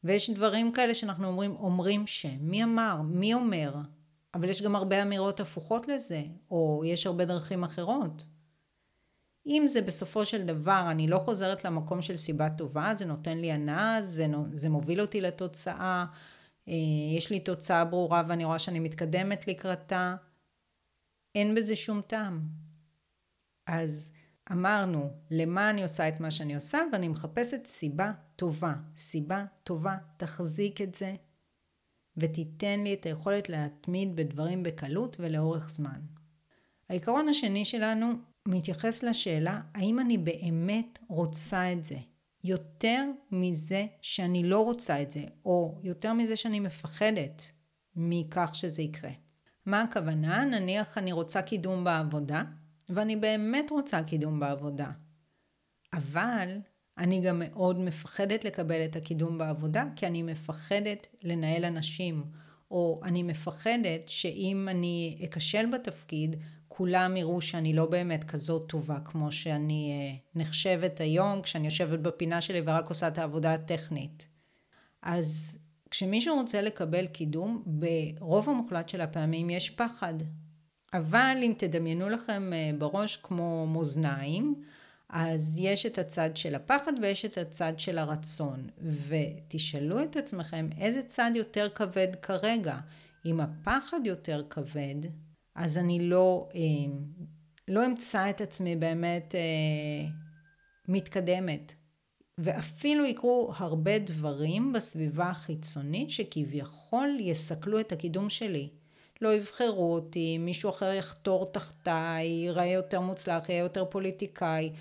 ויש 0.06 0.30
דברים 0.30 0.72
כאלה 0.72 0.94
שאנחנו 0.94 1.26
אומרים, 1.28 1.56
אומרים 1.56 2.06
ש... 2.06 2.26
מי 2.40 2.64
אמר? 2.64 3.00
מי 3.02 3.34
אומר? 3.34 3.74
אבל 4.34 4.48
יש 4.48 4.62
גם 4.62 4.76
הרבה 4.76 5.02
אמירות 5.02 5.40
הפוכות 5.40 5.88
לזה, 5.88 6.22
או 6.50 6.82
יש 6.86 7.06
הרבה 7.06 7.24
דרכים 7.24 7.64
אחרות. 7.64 8.24
אם 9.46 9.62
זה 9.66 9.82
בסופו 9.82 10.24
של 10.24 10.46
דבר, 10.46 10.86
אני 10.90 11.08
לא 11.08 11.18
חוזרת 11.18 11.64
למקום 11.64 12.02
של 12.02 12.16
סיבה 12.16 12.50
טובה, 12.50 12.94
זה 12.94 13.04
נותן 13.04 13.38
לי 13.38 13.52
הנאה, 13.52 14.02
זה, 14.02 14.26
זה 14.52 14.68
מוביל 14.68 15.00
אותי 15.00 15.20
לתוצאה, 15.20 16.04
אה, 16.68 16.74
יש 17.16 17.30
לי 17.30 17.40
תוצאה 17.40 17.84
ברורה 17.84 18.22
ואני 18.28 18.44
רואה 18.44 18.58
שאני 18.58 18.78
מתקדמת 18.78 19.48
לקראתה, 19.48 20.16
אין 21.34 21.54
בזה 21.54 21.76
שום 21.76 22.00
טעם. 22.00 22.40
אז 23.66 24.12
אמרנו, 24.52 25.10
למה 25.30 25.70
אני 25.70 25.82
עושה 25.82 26.08
את 26.08 26.20
מה 26.20 26.30
שאני 26.30 26.54
עושה, 26.54 26.78
ואני 26.92 27.08
מחפשת 27.08 27.66
סיבה 27.66 28.12
טובה. 28.36 28.74
סיבה 28.96 29.44
טובה, 29.64 29.96
תחזיק 30.16 30.80
את 30.80 30.94
זה, 30.94 31.14
ותיתן 32.16 32.80
לי 32.84 32.94
את 32.94 33.06
היכולת 33.06 33.48
להתמיד 33.48 34.16
בדברים 34.16 34.62
בקלות 34.62 35.16
ולאורך 35.20 35.70
זמן. 35.70 36.00
העיקרון 36.88 37.28
השני 37.28 37.64
שלנו 37.64 38.12
מתייחס 38.48 39.02
לשאלה 39.02 39.60
האם 39.74 40.00
אני 40.00 40.18
באמת 40.18 40.98
רוצה 41.08 41.72
את 41.72 41.84
זה. 41.84 41.96
יותר 42.44 43.04
מזה 43.30 43.86
שאני 44.00 44.44
לא 44.44 44.64
רוצה 44.64 45.02
את 45.02 45.10
זה, 45.10 45.24
או 45.44 45.80
יותר 45.82 46.12
מזה 46.12 46.36
שאני 46.36 46.60
מפחדת 46.60 47.42
מכך 47.96 48.50
שזה 48.52 48.82
יקרה. 48.82 49.10
מה 49.66 49.82
הכוונה? 49.82 50.44
נניח 50.44 50.98
אני 50.98 51.12
רוצה 51.12 51.42
קידום 51.42 51.84
בעבודה, 51.84 52.44
ואני 52.88 53.16
באמת 53.16 53.70
רוצה 53.70 54.02
קידום 54.02 54.40
בעבודה. 54.40 54.90
אבל 55.92 56.58
אני 56.98 57.20
גם 57.20 57.42
מאוד 57.44 57.80
מפחדת 57.80 58.44
לקבל 58.44 58.84
את 58.84 58.96
הקידום 58.96 59.38
בעבודה, 59.38 59.84
כי 59.96 60.06
אני 60.06 60.22
מפחדת 60.22 61.06
לנהל 61.22 61.64
אנשים, 61.64 62.24
או 62.70 63.00
אני 63.04 63.22
מפחדת 63.22 64.08
שאם 64.08 64.68
אני 64.70 65.18
אכשל 65.24 65.66
בתפקיד, 65.72 66.36
כולם 66.68 67.16
יראו 67.16 67.40
שאני 67.40 67.72
לא 67.72 67.86
באמת 67.86 68.24
כזאת 68.24 68.68
טובה 68.68 68.98
כמו 69.04 69.32
שאני 69.32 69.90
אה, 69.92 70.40
נחשבת 70.40 71.00
היום, 71.00 71.42
כשאני 71.42 71.64
יושבת 71.64 71.98
בפינה 71.98 72.40
שלי 72.40 72.62
ורק 72.64 72.88
עושה 72.88 73.08
את 73.08 73.18
העבודה 73.18 73.54
הטכנית. 73.54 74.28
אז 75.02 75.58
כשמישהו 75.90 76.36
רוצה 76.36 76.62
לקבל 76.62 77.06
קידום, 77.06 77.62
ברוב 77.66 78.48
המוחלט 78.48 78.88
של 78.88 79.00
הפעמים 79.00 79.50
יש 79.50 79.70
פחד. 79.70 80.14
אבל 80.92 81.36
אם 81.42 81.52
תדמיינו 81.56 82.08
לכם 82.08 82.52
אה, 82.52 82.70
בראש 82.78 83.16
כמו 83.16 83.66
מאזניים, 83.66 84.54
אז 85.08 85.58
יש 85.58 85.86
את 85.86 85.98
הצד 85.98 86.36
של 86.36 86.54
הפחד 86.54 86.92
ויש 87.02 87.24
את 87.24 87.38
הצד 87.38 87.72
של 87.76 87.98
הרצון. 87.98 88.68
ותשאלו 89.08 90.02
את 90.02 90.16
עצמכם 90.16 90.68
איזה 90.80 91.02
צד 91.02 91.30
יותר 91.34 91.68
כבד 91.74 92.16
כרגע. 92.22 92.78
אם 93.26 93.40
הפחד 93.40 94.00
יותר 94.04 94.42
כבד, 94.50 95.10
אז 95.54 95.78
אני 95.78 96.08
לא, 96.08 96.48
אה, 96.54 96.60
לא 97.68 97.86
אמצא 97.86 98.30
את 98.30 98.40
עצמי 98.40 98.76
באמת 98.76 99.34
אה, 99.34 100.08
מתקדמת. 100.88 101.74
ואפילו 102.38 103.04
יקרו 103.04 103.52
הרבה 103.56 103.98
דברים 103.98 104.72
בסביבה 104.72 105.30
החיצונית 105.30 106.10
שכביכול 106.10 107.16
יסכלו 107.20 107.80
את 107.80 107.92
הקידום 107.92 108.30
שלי. 108.30 108.68
לא 109.20 109.34
יבחרו 109.34 109.94
אותי, 109.94 110.38
מישהו 110.38 110.70
אחר 110.70 110.92
יחתור 110.92 111.52
תחתיי, 111.52 112.26
ייראה 112.26 112.66
יותר 112.66 113.00
מוצלח, 113.00 113.48
יהיה 113.48 113.58
יותר 113.58 113.84
פוליטיקאי. 113.84 114.72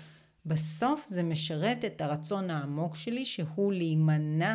בסוף 0.46 1.06
זה 1.06 1.22
משרת 1.22 1.84
את 1.84 2.00
הרצון 2.00 2.50
העמוק 2.50 2.96
שלי 2.96 3.24
שהוא 3.24 3.72
להימנע 3.72 4.54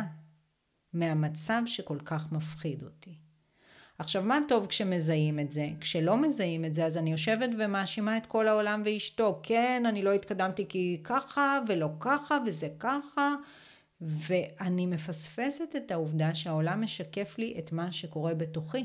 מהמצב 0.92 1.62
שכל 1.66 1.98
כך 2.04 2.32
מפחיד 2.32 2.82
אותי. 2.82 3.14
עכשיו 3.98 4.22
מה 4.22 4.38
טוב 4.48 4.66
כשמזהים 4.66 5.40
את 5.40 5.50
זה? 5.50 5.68
כשלא 5.80 6.16
מזהים 6.16 6.64
את 6.64 6.74
זה 6.74 6.84
אז 6.84 6.96
אני 6.96 7.12
יושבת 7.12 7.50
ומאשימה 7.58 8.16
את 8.16 8.26
כל 8.26 8.48
העולם 8.48 8.82
ואשתו. 8.84 9.40
כן, 9.42 9.82
אני 9.86 10.02
לא 10.02 10.12
התקדמתי 10.12 10.68
כי 10.68 11.00
ככה 11.04 11.60
ולא 11.68 11.88
ככה 12.00 12.38
וזה 12.46 12.68
ככה. 12.78 13.34
ואני 14.00 14.86
מפספסת 14.86 15.76
את 15.76 15.90
העובדה 15.90 16.34
שהעולם 16.34 16.82
משקף 16.82 17.34
לי 17.38 17.54
את 17.58 17.72
מה 17.72 17.92
שקורה 17.92 18.34
בתוכי. 18.34 18.84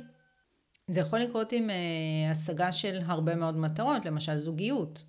זה 0.87 0.99
יכול 0.99 1.19
לקרות 1.19 1.51
עם 1.51 1.69
uh, 1.69 2.31
השגה 2.31 2.71
של 2.71 2.99
הרבה 3.05 3.35
מאוד 3.35 3.57
מטרות, 3.57 4.05
למשל 4.05 4.35
זוגיות. 4.35 5.05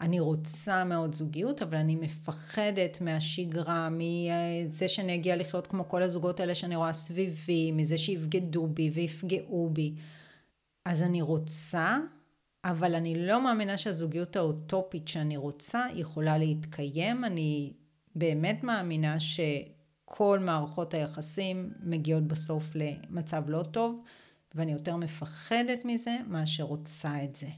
אני 0.00 0.20
רוצה 0.20 0.84
מאוד 0.84 1.14
זוגיות, 1.14 1.62
אבל 1.62 1.76
אני 1.76 1.96
מפחדת 1.96 3.00
מהשגרה, 3.00 3.88
מזה 3.90 4.88
שאני 4.88 5.14
אגיע 5.14 5.36
לחיות 5.36 5.66
כמו 5.66 5.88
כל 5.88 6.02
הזוגות 6.02 6.40
האלה 6.40 6.54
שאני 6.54 6.76
רואה 6.76 6.92
סביבי, 6.92 7.72
מזה 7.72 7.98
שיבגדו 7.98 8.66
בי 8.66 8.90
ויפגעו 8.90 9.70
בי. 9.72 9.94
אז 10.84 11.02
אני 11.02 11.22
רוצה, 11.22 11.98
אבל 12.64 12.94
אני 12.94 13.26
לא 13.26 13.44
מאמינה 13.44 13.76
שהזוגיות 13.76 14.36
האוטופית 14.36 15.08
שאני 15.08 15.36
רוצה 15.36 15.86
יכולה 15.94 16.38
להתקיים. 16.38 17.24
אני 17.24 17.72
באמת 18.14 18.64
מאמינה 18.64 19.16
שכל 19.20 20.38
מערכות 20.38 20.94
היחסים 20.94 21.72
מגיעות 21.82 22.22
בסוף 22.24 22.70
למצב 22.74 23.42
לא 23.46 23.62
טוב. 23.62 24.02
ואני 24.54 24.72
יותר 24.72 24.96
מפחדת 24.96 25.84
מזה 25.84 26.16
מאשר 26.26 26.62
רוצה 26.62 27.24
את 27.24 27.36
זה. 27.36 27.48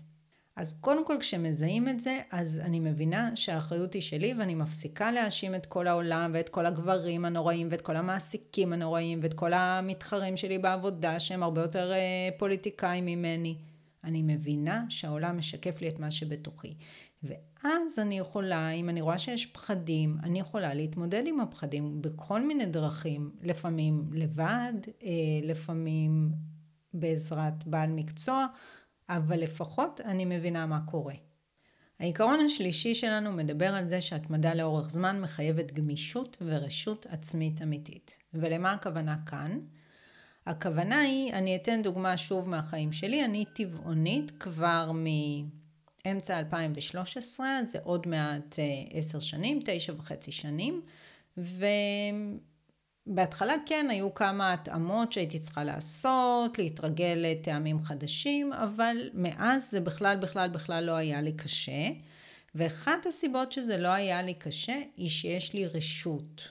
אז 0.56 0.72
קודם 0.80 1.06
כל 1.06 1.16
כשמזהים 1.20 1.88
את 1.88 2.00
זה, 2.00 2.20
אז 2.30 2.60
אני 2.64 2.80
מבינה 2.80 3.36
שהאחריות 3.36 3.94
היא 3.94 4.02
שלי 4.02 4.34
ואני 4.38 4.54
מפסיקה 4.54 5.12
להאשים 5.12 5.54
את 5.54 5.66
כל 5.66 5.86
העולם 5.86 6.30
ואת 6.34 6.48
כל 6.48 6.66
הגברים 6.66 7.24
הנוראים 7.24 7.68
ואת 7.70 7.82
כל 7.82 7.96
המעסיקים 7.96 8.72
הנוראים 8.72 9.20
ואת 9.22 9.34
כל 9.34 9.52
המתחרים 9.52 10.36
שלי 10.36 10.58
בעבודה 10.58 11.20
שהם 11.20 11.42
הרבה 11.42 11.60
יותר 11.60 11.92
אה, 11.92 12.28
פוליטיקאים 12.38 13.06
ממני. 13.06 13.56
אני 14.04 14.22
מבינה 14.22 14.84
שהעולם 14.88 15.38
משקף 15.38 15.80
לי 15.80 15.88
את 15.88 15.98
מה 15.98 16.10
שבתוכי. 16.10 16.74
ואז 17.22 17.98
אני 17.98 18.18
יכולה, 18.18 18.70
אם 18.70 18.88
אני 18.88 19.00
רואה 19.00 19.18
שיש 19.18 19.46
פחדים, 19.46 20.16
אני 20.22 20.40
יכולה 20.40 20.74
להתמודד 20.74 21.22
עם 21.26 21.40
הפחדים 21.40 22.02
בכל 22.02 22.42
מיני 22.46 22.66
דרכים, 22.66 23.30
לפעמים 23.42 24.04
לבד, 24.12 24.72
אה, 25.02 25.08
לפעמים 25.42 26.32
בעזרת 26.94 27.66
בעל 27.66 27.90
מקצוע, 27.90 28.46
אבל 29.08 29.40
לפחות 29.40 30.00
אני 30.00 30.24
מבינה 30.24 30.66
מה 30.66 30.80
קורה. 30.86 31.14
העיקרון 32.00 32.40
השלישי 32.40 32.94
שלנו 32.94 33.32
מדבר 33.32 33.74
על 33.74 33.86
זה 33.86 34.00
שהתמדה 34.00 34.54
לאורך 34.54 34.90
זמן 34.90 35.20
מחייבת 35.20 35.72
גמישות 35.72 36.36
ורשות 36.40 37.06
עצמית 37.06 37.62
אמיתית. 37.62 38.18
ולמה 38.34 38.72
הכוונה 38.72 39.16
כאן? 39.26 39.58
הכוונה 40.46 41.00
היא, 41.00 41.32
אני 41.32 41.56
אתן 41.56 41.82
דוגמה 41.82 42.16
שוב 42.16 42.48
מהחיים 42.48 42.92
שלי, 42.92 43.24
אני 43.24 43.44
טבעונית 43.44 44.30
כבר 44.30 44.92
מאמצע 46.04 46.38
2013, 46.38 47.48
זה 47.64 47.78
עוד 47.82 48.08
מעט 48.08 48.58
אה, 48.58 48.98
עשר 48.98 49.20
שנים, 49.20 49.60
תשע 49.64 49.92
וחצי 49.96 50.32
שנים, 50.32 50.82
ו... 51.38 51.66
בהתחלה 53.12 53.54
כן 53.66 53.86
היו 53.90 54.14
כמה 54.14 54.52
התאמות 54.52 55.12
שהייתי 55.12 55.38
צריכה 55.38 55.64
לעשות, 55.64 56.58
להתרגל 56.58 57.14
לטעמים 57.16 57.80
חדשים, 57.80 58.52
אבל 58.52 59.10
מאז 59.14 59.70
זה 59.70 59.80
בכלל 59.80 60.16
בכלל 60.16 60.48
בכלל 60.48 60.84
לא 60.84 60.92
היה 60.92 61.22
לי 61.22 61.32
קשה. 61.32 61.88
ואחת 62.54 63.06
הסיבות 63.06 63.52
שזה 63.52 63.76
לא 63.76 63.88
היה 63.88 64.22
לי 64.22 64.34
קשה 64.34 64.78
היא 64.96 65.10
שיש 65.10 65.52
לי 65.52 65.66
רשות. 65.66 66.48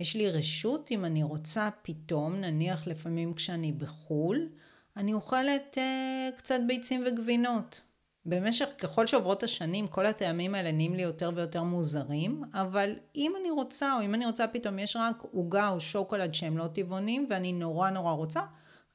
יש 0.00 0.16
לי 0.16 0.30
רשות 0.30 0.90
אם 0.90 1.04
אני 1.04 1.22
רוצה 1.22 1.68
פתאום, 1.82 2.34
נניח 2.34 2.86
לפעמים 2.86 3.34
כשאני 3.34 3.72
בחו"ל, 3.72 4.48
אני 4.96 5.12
אוכלת 5.12 5.78
uh, 5.78 6.38
קצת 6.38 6.60
ביצים 6.66 7.04
וגבינות. 7.06 7.80
במשך, 8.26 8.68
ככל 8.78 9.06
שעוברות 9.06 9.42
השנים, 9.42 9.88
כל 9.88 10.06
הטעמים 10.06 10.54
האלה 10.54 10.72
נהיים 10.72 10.94
לי 10.94 11.02
יותר 11.02 11.30
ויותר 11.34 11.62
מוזרים, 11.62 12.44
אבל 12.54 12.96
אם 13.16 13.32
אני 13.40 13.50
רוצה, 13.50 13.96
או 13.96 14.02
אם 14.02 14.14
אני 14.14 14.26
רוצה 14.26 14.46
פתאום 14.46 14.78
יש 14.78 14.96
רק 14.96 15.22
עוגה 15.32 15.68
או 15.68 15.80
שוקולד 15.80 16.34
שהם 16.34 16.58
לא 16.58 16.68
טבעונים, 16.74 17.26
ואני 17.30 17.52
נורא 17.52 17.90
נורא 17.90 18.12
רוצה, 18.12 18.40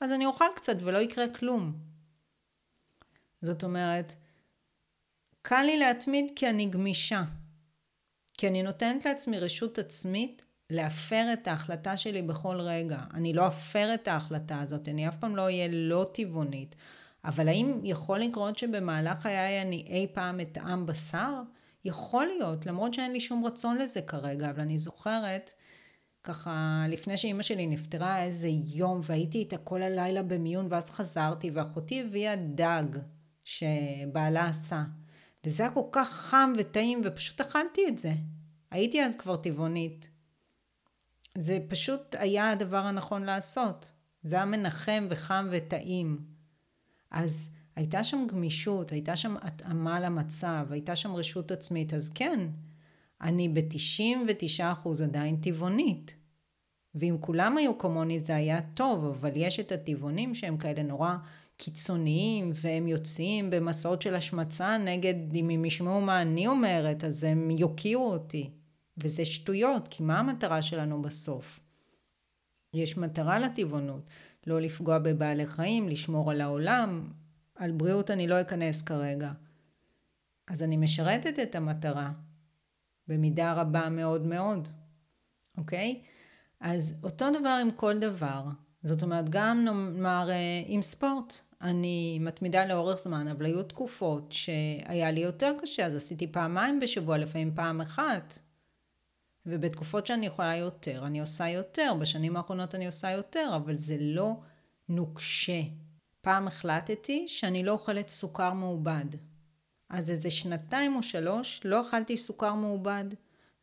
אז 0.01 0.11
אני 0.11 0.25
אוכל 0.25 0.45
קצת 0.55 0.75
ולא 0.79 0.97
יקרה 0.97 1.27
כלום. 1.27 1.73
זאת 3.41 3.63
אומרת, 3.63 4.15
קל 5.41 5.61
לי 5.61 5.77
להתמיד 5.77 6.31
כי 6.35 6.49
אני 6.49 6.65
גמישה. 6.65 7.23
כי 8.33 8.47
אני 8.47 8.63
נותנת 8.63 9.05
לעצמי 9.05 9.39
רשות 9.39 9.79
עצמית 9.79 10.45
להפר 10.69 11.33
את 11.33 11.47
ההחלטה 11.47 11.97
שלי 11.97 12.21
בכל 12.21 12.61
רגע. 12.61 12.99
אני 13.13 13.33
לא 13.33 13.47
אפר 13.47 13.93
את 13.93 14.07
ההחלטה 14.07 14.61
הזאת, 14.61 14.87
אני 14.87 15.07
אף 15.07 15.17
פעם 15.17 15.35
לא 15.35 15.41
אהיה 15.41 15.67
לא 15.71 16.05
טבעונית. 16.13 16.75
אבל 17.25 17.47
האם 17.47 17.79
יכול 17.83 18.19
לקרות 18.19 18.57
שבמהלך 18.57 19.19
חיי 19.19 19.61
אני 19.61 19.83
אי 19.87 20.07
פעם 20.13 20.39
אטעם 20.39 20.85
בשר? 20.85 21.41
יכול 21.85 22.25
להיות, 22.25 22.65
למרות 22.65 22.93
שאין 22.93 23.11
לי 23.11 23.19
שום 23.19 23.45
רצון 23.45 23.77
לזה 23.77 24.01
כרגע, 24.01 24.49
אבל 24.49 24.61
אני 24.61 24.77
זוכרת, 24.77 25.53
ככה, 26.23 26.85
לפני 26.89 27.17
שאימא 27.17 27.43
שלי 27.43 27.67
נפטרה 27.67 28.23
איזה 28.23 28.47
יום, 28.65 29.01
והייתי 29.03 29.37
איתה 29.37 29.57
כל 29.57 29.81
הלילה 29.81 30.23
במיון, 30.23 30.67
ואז 30.69 30.89
חזרתי, 30.89 31.51
ואחותי 31.53 32.01
הביאה 32.01 32.35
דג 32.35 32.83
שבעלה 33.43 34.45
עשה. 34.45 34.83
וזה 35.45 35.63
היה 35.63 35.71
כל 35.71 35.87
כך 35.91 36.09
חם 36.09 36.53
וטעים, 36.57 37.01
ופשוט 37.03 37.41
אכלתי 37.41 37.81
את 37.87 37.97
זה. 37.97 38.11
הייתי 38.71 39.03
אז 39.03 39.15
כבר 39.15 39.35
טבעונית. 39.35 40.09
זה 41.37 41.59
פשוט 41.67 42.15
היה 42.19 42.49
הדבר 42.49 42.85
הנכון 42.85 43.23
לעשות. 43.23 43.91
זה 44.23 44.35
היה 44.35 44.45
מנחם 44.45 45.07
וחם 45.09 45.47
וטעים. 45.51 46.38
אז 47.11 47.49
הייתה 47.75 48.03
שם 48.03 48.27
גמישות, 48.29 48.91
הייתה 48.91 49.15
שם 49.15 49.35
התאמה 49.41 49.99
למצב, 49.99 50.67
הייתה 50.69 50.95
שם 50.95 51.15
רשות 51.15 51.51
עצמית, 51.51 51.93
אז 51.93 52.09
כן, 52.09 52.39
אני 53.21 53.49
ב-99% 53.49 55.03
עדיין 55.03 55.35
טבעונית. 55.35 56.15
ואם 56.95 57.17
כולם 57.19 57.57
היו 57.57 57.77
כמוני 57.77 58.19
זה 58.19 58.35
היה 58.35 58.61
טוב, 58.61 59.05
אבל 59.05 59.31
יש 59.35 59.59
את 59.59 59.71
הטבעונים 59.71 60.35
שהם 60.35 60.57
כאלה 60.57 60.83
נורא 60.83 61.15
קיצוניים, 61.57 62.51
והם 62.55 62.87
יוצאים 62.87 63.49
במסעות 63.49 64.01
של 64.01 64.15
השמצה 64.15 64.77
נגד, 64.77 65.33
אם 65.35 65.49
הם 65.49 65.65
ישמעו 65.65 66.01
מה 66.01 66.21
אני 66.21 66.47
אומרת, 66.47 67.03
אז 67.03 67.23
הם 67.23 67.51
יוקיעו 67.51 68.11
אותי. 68.11 68.49
וזה 68.97 69.25
שטויות, 69.25 69.87
כי 69.87 70.03
מה 70.03 70.19
המטרה 70.19 70.61
שלנו 70.61 71.01
בסוף? 71.01 71.59
יש 72.73 72.97
מטרה 72.97 73.39
לטבעונות, 73.39 74.01
לא 74.49 74.61
לפגוע 74.61 74.97
בבעלי 74.97 75.47
חיים, 75.47 75.89
לשמור 75.89 76.31
על 76.31 76.41
העולם, 76.41 77.09
על 77.55 77.71
בריאות 77.71 78.11
אני 78.11 78.27
לא 78.27 78.41
אכנס 78.41 78.81
כרגע. 78.81 79.31
אז 80.47 80.63
אני 80.63 80.77
משרתת 80.77 81.39
את 81.39 81.55
המטרה, 81.55 82.11
במידה 83.07 83.53
רבה 83.53 83.89
מאוד 83.89 84.27
מאוד, 84.27 84.67
אוקיי? 85.57 86.01
אז 86.59 86.95
אותו 87.03 87.25
דבר 87.39 87.57
עם 87.61 87.71
כל 87.71 87.99
דבר. 87.99 88.43
זאת 88.83 89.03
אומרת, 89.03 89.29
גם 89.29 89.65
נאמר 89.65 90.29
אה, 90.29 90.63
עם 90.65 90.81
ספורט. 90.81 91.33
אני 91.61 92.19
מתמידה 92.21 92.65
לאורך 92.65 92.99
זמן, 92.99 93.27
אבל 93.27 93.45
היו 93.45 93.63
תקופות 93.63 94.31
שהיה 94.31 95.11
לי 95.11 95.19
יותר 95.19 95.51
קשה, 95.61 95.85
אז 95.85 95.95
עשיתי 95.95 96.27
פעמיים 96.27 96.79
בשבוע, 96.79 97.17
לפעמים 97.17 97.51
פעם 97.55 97.81
אחת. 97.81 98.39
ובתקופות 99.49 100.05
שאני 100.05 100.25
יכולה 100.25 100.55
יותר, 100.55 101.05
אני 101.05 101.19
עושה 101.19 101.49
יותר. 101.49 101.93
בשנים 101.99 102.37
האחרונות 102.37 102.75
אני 102.75 102.85
עושה 102.85 103.11
יותר, 103.11 103.51
אבל 103.55 103.77
זה 103.77 103.97
לא 103.99 104.33
נוקשה. 104.89 105.61
פעם 106.21 106.47
החלטתי 106.47 107.27
שאני 107.27 107.63
לא 107.63 107.71
אוכלת 107.71 108.09
סוכר 108.09 108.53
מעובד. 108.53 109.05
אז 109.89 110.11
איזה 110.11 110.31
שנתיים 110.31 110.95
או 110.95 111.03
שלוש 111.03 111.61
לא 111.65 111.81
אכלתי 111.81 112.17
סוכר 112.17 112.53
מעובד. 112.53 113.05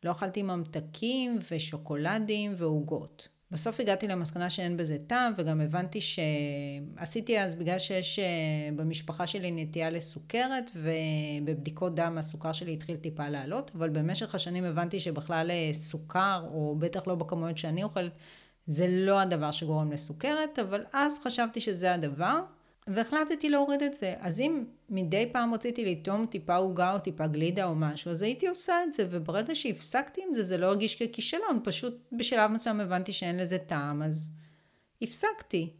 לא 0.03 0.11
אכלתי 0.11 0.41
ממתקים 0.43 1.39
ושוקולדים 1.51 2.53
ועוגות. 2.57 3.27
בסוף 3.51 3.79
הגעתי 3.79 4.07
למסקנה 4.07 4.49
שאין 4.49 4.77
בזה 4.77 4.97
טעם, 5.07 5.33
וגם 5.37 5.61
הבנתי 5.61 5.99
שעשיתי 6.01 7.39
אז, 7.39 7.55
בגלל 7.55 7.79
שיש 7.79 8.19
אה, 8.19 8.25
במשפחה 8.75 9.27
שלי 9.27 9.51
נטייה 9.51 9.89
לסוכרת, 9.89 10.71
ובבדיקות 10.75 11.95
דם 11.95 12.17
הסוכר 12.17 12.51
שלי 12.51 12.73
התחיל 12.73 12.95
טיפה 12.95 13.29
לעלות, 13.29 13.71
אבל 13.75 13.89
במשך 13.89 14.35
השנים 14.35 14.63
הבנתי 14.63 14.99
שבכלל 14.99 15.51
אה, 15.51 15.69
סוכר, 15.73 16.47
או 16.53 16.75
בטח 16.79 17.07
לא 17.07 17.15
בכמויות 17.15 17.57
שאני 17.57 17.83
אוכלת, 17.83 18.11
זה 18.67 18.87
לא 18.89 19.19
הדבר 19.19 19.51
שגורם 19.51 19.91
לסוכרת, 19.91 20.59
אבל 20.59 20.85
אז 20.93 21.19
חשבתי 21.23 21.59
שזה 21.61 21.93
הדבר, 21.93 22.39
והחלטתי 22.87 23.49
להוריד 23.49 23.83
את 23.83 23.93
זה. 23.93 24.13
אז 24.19 24.39
אם 24.39 24.63
מדי 24.89 25.29
פעם 25.31 25.53
רציתי 25.53 25.85
לטעום 25.85 26.25
טיפה 26.25 26.55
עוגה 26.55 26.93
או 26.93 26.99
טיפה 26.99 27.27
גלידה 27.27 27.65
או 27.65 27.75
משהו, 27.75 28.11
אז 28.11 28.21
הייתי 28.21 28.47
עושה 28.47 28.73
את 28.83 28.93
זה, 28.93 29.07
וברגע 29.09 29.55
שהפסקתי 29.55 30.21
עם 30.27 30.33
זה, 30.33 30.43
זה 30.43 30.57
לא 30.57 30.65
הרגיש 30.65 31.03
ככישלון, 31.03 31.59
פשוט 31.63 31.97
בשלב 32.11 32.51
מסוים 32.51 32.79
הבנתי 32.79 33.13
שאין 33.13 33.37
לזה 33.37 33.57
טעם, 33.57 34.01
אז 34.01 34.29
הפסקתי. 35.01 35.73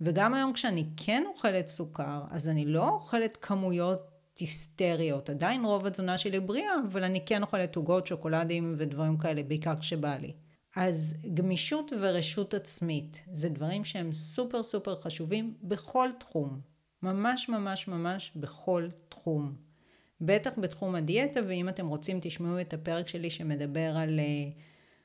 וגם 0.00 0.34
היום 0.34 0.52
כשאני 0.52 0.84
כן 0.96 1.22
אוכלת 1.26 1.68
סוכר, 1.68 2.22
אז 2.30 2.48
אני 2.48 2.64
לא 2.64 2.88
אוכלת 2.88 3.38
כמויות 3.40 4.10
היסטריות. 4.38 5.30
עדיין 5.30 5.64
רוב 5.64 5.86
התזונה 5.86 6.18
שלי 6.18 6.40
בריאה, 6.40 6.72
אבל 6.88 7.04
אני 7.04 7.26
כן 7.26 7.42
אוכלת 7.42 7.76
עוגות, 7.76 8.06
שוקולדים 8.06 8.74
ודברים 8.76 9.18
כאלה, 9.18 9.42
בעיקר 9.42 9.80
כשבא 9.80 10.16
לי. 10.16 10.32
אז 10.76 11.14
גמישות 11.34 11.92
ורשות 12.00 12.54
עצמית 12.54 13.22
זה 13.32 13.48
דברים 13.48 13.84
שהם 13.84 14.12
סופר 14.12 14.62
סופר 14.62 14.96
חשובים 14.96 15.54
בכל 15.62 16.08
תחום. 16.18 16.60
ממש 17.02 17.48
ממש 17.48 17.88
ממש 17.88 18.32
בכל 18.36 18.88
תחום. 19.08 19.54
בטח 20.20 20.50
בתחום 20.58 20.94
הדיאטה, 20.94 21.40
ואם 21.48 21.68
אתם 21.68 21.88
רוצים 21.88 22.18
תשמעו 22.22 22.60
את 22.60 22.74
הפרק 22.74 23.08
שלי 23.08 23.30
שמדבר 23.30 23.96
על 23.96 24.20
uh, 24.20 24.60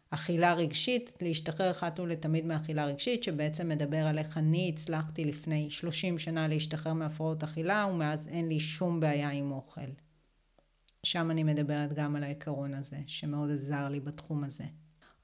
אכילה 0.10 0.54
רגשית, 0.54 1.18
להשתחרר 1.22 1.72
אחת 1.72 2.00
ולתמיד 2.00 2.46
מאכילה 2.46 2.86
רגשית, 2.86 3.24
שבעצם 3.24 3.70
מדבר 3.70 4.08
על 4.08 4.18
איך 4.18 4.38
אני 4.38 4.72
הצלחתי 4.74 5.26
לפני 5.26 5.70
30 5.70 6.20
שנה 6.20 6.48
להשתחרר 6.48 6.94
מהפרעות 6.94 7.44
אכילה, 7.44 7.88
ומאז 7.92 8.28
אין 8.28 8.50
לי 8.50 8.60
שום 8.60 9.00
בעיה 9.00 9.30
עם 9.30 9.52
אוכל. 9.52 9.92
שם 11.04 11.32
אני 11.32 11.44
מדברת 11.44 11.94
גם 11.94 12.16
על 12.16 12.24
העיקרון 12.24 12.74
הזה, 12.74 12.98
שמאוד 13.08 13.52
עזר 13.52 13.90
לי 13.90 14.00
בתחום 14.00 14.44
הזה. 14.44 14.64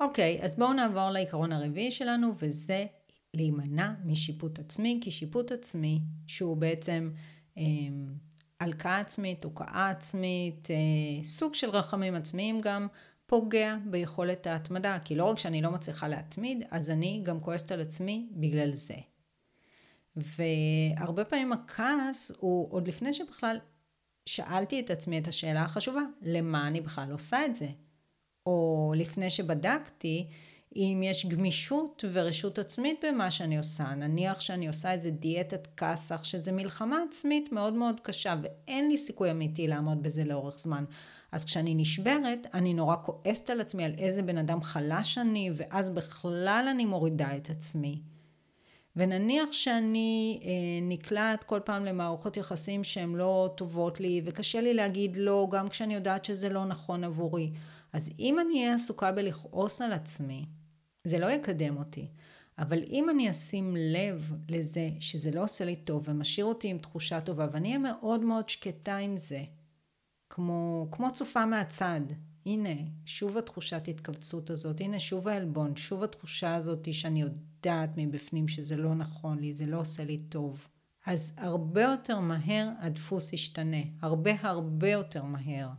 אוקיי, 0.01 0.39
אז 0.41 0.55
בואו 0.55 0.73
נעבור 0.73 1.09
לעיקרון 1.09 1.51
הרביעי 1.51 1.91
שלנו, 1.91 2.33
וזה 2.37 2.85
להימנע 3.33 3.93
משיפוט 4.05 4.59
עצמי, 4.59 4.99
כי 5.03 5.11
שיפוט 5.11 5.51
עצמי, 5.51 5.99
שהוא 6.27 6.57
בעצם 6.57 7.11
אה, 7.57 7.63
הלקאה 8.59 8.99
עצמית, 8.99 9.43
הוקעה 9.43 9.89
עצמית, 9.89 10.67
אה, 10.71 11.23
סוג 11.23 11.53
של 11.53 11.69
רחמים 11.69 12.15
עצמיים 12.15 12.61
גם, 12.61 12.87
פוגע 13.25 13.75
ביכולת 13.85 14.47
ההתמדה, 14.47 14.97
כי 15.05 15.15
לא 15.15 15.23
רק 15.23 15.37
שאני 15.37 15.61
לא 15.61 15.71
מצליחה 15.71 16.07
להתמיד, 16.07 16.63
אז 16.71 16.89
אני 16.89 17.21
גם 17.25 17.39
כועסת 17.39 17.71
על 17.71 17.81
עצמי 17.81 18.29
בגלל 18.31 18.73
זה. 18.73 18.95
והרבה 20.15 21.25
פעמים 21.25 21.53
הכעס 21.53 22.31
הוא 22.39 22.67
עוד 22.71 22.87
לפני 22.87 23.13
שבכלל 23.13 23.59
שאלתי 24.25 24.79
את 24.79 24.89
עצמי 24.89 25.17
את 25.19 25.27
השאלה 25.27 25.61
החשובה, 25.61 26.01
למה 26.21 26.67
אני 26.67 26.81
בכלל 26.81 27.11
עושה 27.11 27.45
את 27.45 27.55
זה? 27.55 27.67
או 28.51 28.93
לפני 28.95 29.29
שבדקתי, 29.29 30.27
אם 30.75 31.01
יש 31.03 31.25
גמישות 31.25 32.05
ורשות 32.13 32.59
עצמית 32.59 33.03
במה 33.07 33.31
שאני 33.31 33.57
עושה. 33.57 33.95
נניח 33.95 34.39
שאני 34.39 34.67
עושה 34.67 34.91
איזה 34.91 35.11
דיאטת 35.11 35.67
כסח, 35.77 36.23
שזה 36.23 36.51
מלחמה 36.51 36.97
עצמית 37.09 37.51
מאוד 37.51 37.73
מאוד 37.73 37.99
קשה, 37.99 38.35
ואין 38.41 38.89
לי 38.89 38.97
סיכוי 38.97 39.31
אמיתי 39.31 39.67
לעמוד 39.67 40.03
בזה 40.03 40.23
לאורך 40.23 40.59
זמן. 40.59 40.83
אז 41.31 41.45
כשאני 41.45 41.75
נשברת, 41.75 42.47
אני 42.53 42.73
נורא 42.73 42.95
כועסת 43.03 43.49
על 43.49 43.61
עצמי 43.61 43.83
על 43.83 43.93
איזה 43.97 44.21
בן 44.21 44.37
אדם 44.37 44.61
חלש 44.61 45.17
אני, 45.17 45.51
ואז 45.55 45.89
בכלל 45.89 46.67
אני 46.71 46.85
מורידה 46.85 47.35
את 47.37 47.49
עצמי. 47.49 48.01
ונניח 48.95 49.51
שאני 49.51 50.39
אה, 50.43 50.49
נקלעת 50.81 51.43
כל 51.43 51.59
פעם 51.65 51.85
למערכות 51.85 52.37
יחסים 52.37 52.83
שהן 52.83 53.15
לא 53.15 53.49
טובות 53.57 53.99
לי, 53.99 54.21
וקשה 54.25 54.61
לי 54.61 54.73
להגיד 54.73 55.15
לא, 55.15 55.47
גם 55.51 55.69
כשאני 55.69 55.93
יודעת 55.93 56.25
שזה 56.25 56.49
לא 56.49 56.65
נכון 56.65 57.03
עבורי. 57.03 57.51
אז 57.93 58.09
אם 58.19 58.39
אני 58.39 58.61
אהיה 58.63 58.75
עסוקה 58.75 59.11
בלכעוס 59.11 59.81
על 59.81 59.93
עצמי, 59.93 60.45
זה 61.03 61.19
לא 61.19 61.31
יקדם 61.31 61.77
אותי. 61.77 62.07
אבל 62.57 62.83
אם 62.89 63.09
אני 63.09 63.31
אשים 63.31 63.75
לב 63.77 64.33
לזה 64.49 64.89
שזה 64.99 65.31
לא 65.31 65.43
עושה 65.43 65.65
לי 65.65 65.75
טוב 65.75 66.03
ומשאיר 66.05 66.45
אותי 66.45 66.67
עם 66.67 66.77
תחושה 66.77 67.21
טובה 67.21 67.47
ואני 67.51 67.67
אהיה 67.67 67.77
מאוד 67.77 68.25
מאוד 68.25 68.49
שקטה 68.49 68.97
עם 68.97 69.17
זה, 69.17 69.43
כמו, 70.29 70.87
כמו 70.91 71.13
צופה 71.13 71.45
מהצד, 71.45 72.01
הנה, 72.45 72.69
שוב 73.05 73.37
התחושת 73.37 73.87
התכווצות 73.87 74.49
הזאת, 74.49 74.81
הנה 74.81 74.99
שוב 74.99 75.27
העלבון, 75.27 75.75
שוב 75.75 76.03
התחושה 76.03 76.55
הזאת 76.55 76.93
שאני 76.93 77.21
יודעת 77.21 77.89
מבפנים 77.97 78.47
שזה 78.47 78.77
לא 78.77 78.95
נכון 78.95 79.39
לי, 79.39 79.53
זה 79.53 79.65
לא 79.65 79.79
עושה 79.79 80.03
לי 80.03 80.17
טוב. 80.17 80.67
אז 81.05 81.33
הרבה 81.37 81.81
יותר 81.81 82.19
מהר 82.19 82.69
הדפוס 82.79 83.33
ישתנה, 83.33 83.81
הרבה 84.01 84.31
הרבה 84.41 84.89
יותר 84.89 85.23
מהר. 85.23 85.69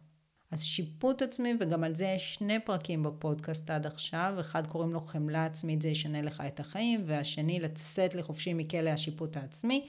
אז 0.52 0.62
שיפוט 0.62 1.22
עצמי, 1.22 1.54
וגם 1.60 1.84
על 1.84 1.94
זה 1.94 2.04
יש 2.04 2.34
שני 2.34 2.60
פרקים 2.60 3.02
בפודקאסט 3.02 3.70
עד 3.70 3.86
עכשיו, 3.86 4.34
אחד 4.40 4.66
קוראים 4.66 4.92
לו 4.92 5.00
חמלה 5.00 5.44
עצמית, 5.44 5.82
זה 5.82 5.88
ישנה 5.88 6.22
לך 6.22 6.42
את 6.46 6.60
החיים, 6.60 7.02
והשני 7.06 7.60
לצאת 7.60 8.14
לחופשי 8.14 8.54
מכלא 8.54 8.90
השיפוט 8.90 9.36
העצמי. 9.36 9.88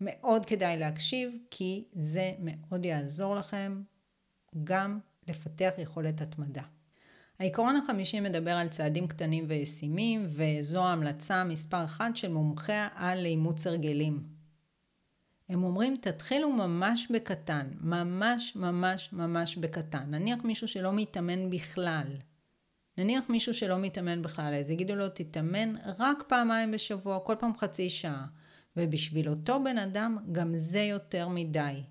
מאוד 0.00 0.46
כדאי 0.46 0.76
להקשיב, 0.76 1.30
כי 1.50 1.84
זה 1.92 2.32
מאוד 2.38 2.84
יעזור 2.84 3.36
לכם 3.36 3.82
גם 4.64 4.98
לפתח 5.28 5.72
יכולת 5.78 6.20
התמדה. 6.20 6.62
העיקרון 7.38 7.76
החמישי 7.76 8.20
מדבר 8.20 8.52
על 8.52 8.68
צעדים 8.68 9.06
קטנים 9.06 9.44
וישימים, 9.48 10.26
וזו 10.30 10.84
ההמלצה 10.84 11.44
מספר 11.44 11.84
אחת 11.84 12.16
של 12.16 12.32
מומחיה 12.32 12.88
על 12.94 13.26
אימוץ 13.26 13.66
הרגלים. 13.66 14.37
הם 15.48 15.64
אומרים, 15.64 15.96
תתחילו 15.96 16.52
ממש 16.52 17.08
בקטן, 17.10 17.66
ממש 17.80 18.56
ממש 18.56 19.12
ממש 19.12 19.56
בקטן. 19.56 20.04
נניח 20.10 20.44
מישהו 20.44 20.68
שלא 20.68 20.92
מתאמן 20.92 21.50
בכלל. 21.50 22.06
נניח 22.98 23.24
מישהו 23.28 23.54
שלא 23.54 23.78
מתאמן 23.78 24.22
בכלל, 24.22 24.54
אז 24.54 24.70
יגידו 24.70 24.94
לו, 24.94 25.08
תתאמן 25.08 25.74
רק 25.98 26.22
פעמיים 26.28 26.70
בשבוע, 26.70 27.20
כל 27.20 27.34
פעם 27.38 27.56
חצי 27.56 27.90
שעה. 27.90 28.26
ובשביל 28.76 29.28
אותו 29.28 29.64
בן 29.64 29.78
אדם, 29.78 30.18
גם 30.32 30.52
זה 30.56 30.80
יותר 30.80 31.28
מדי. 31.28 31.82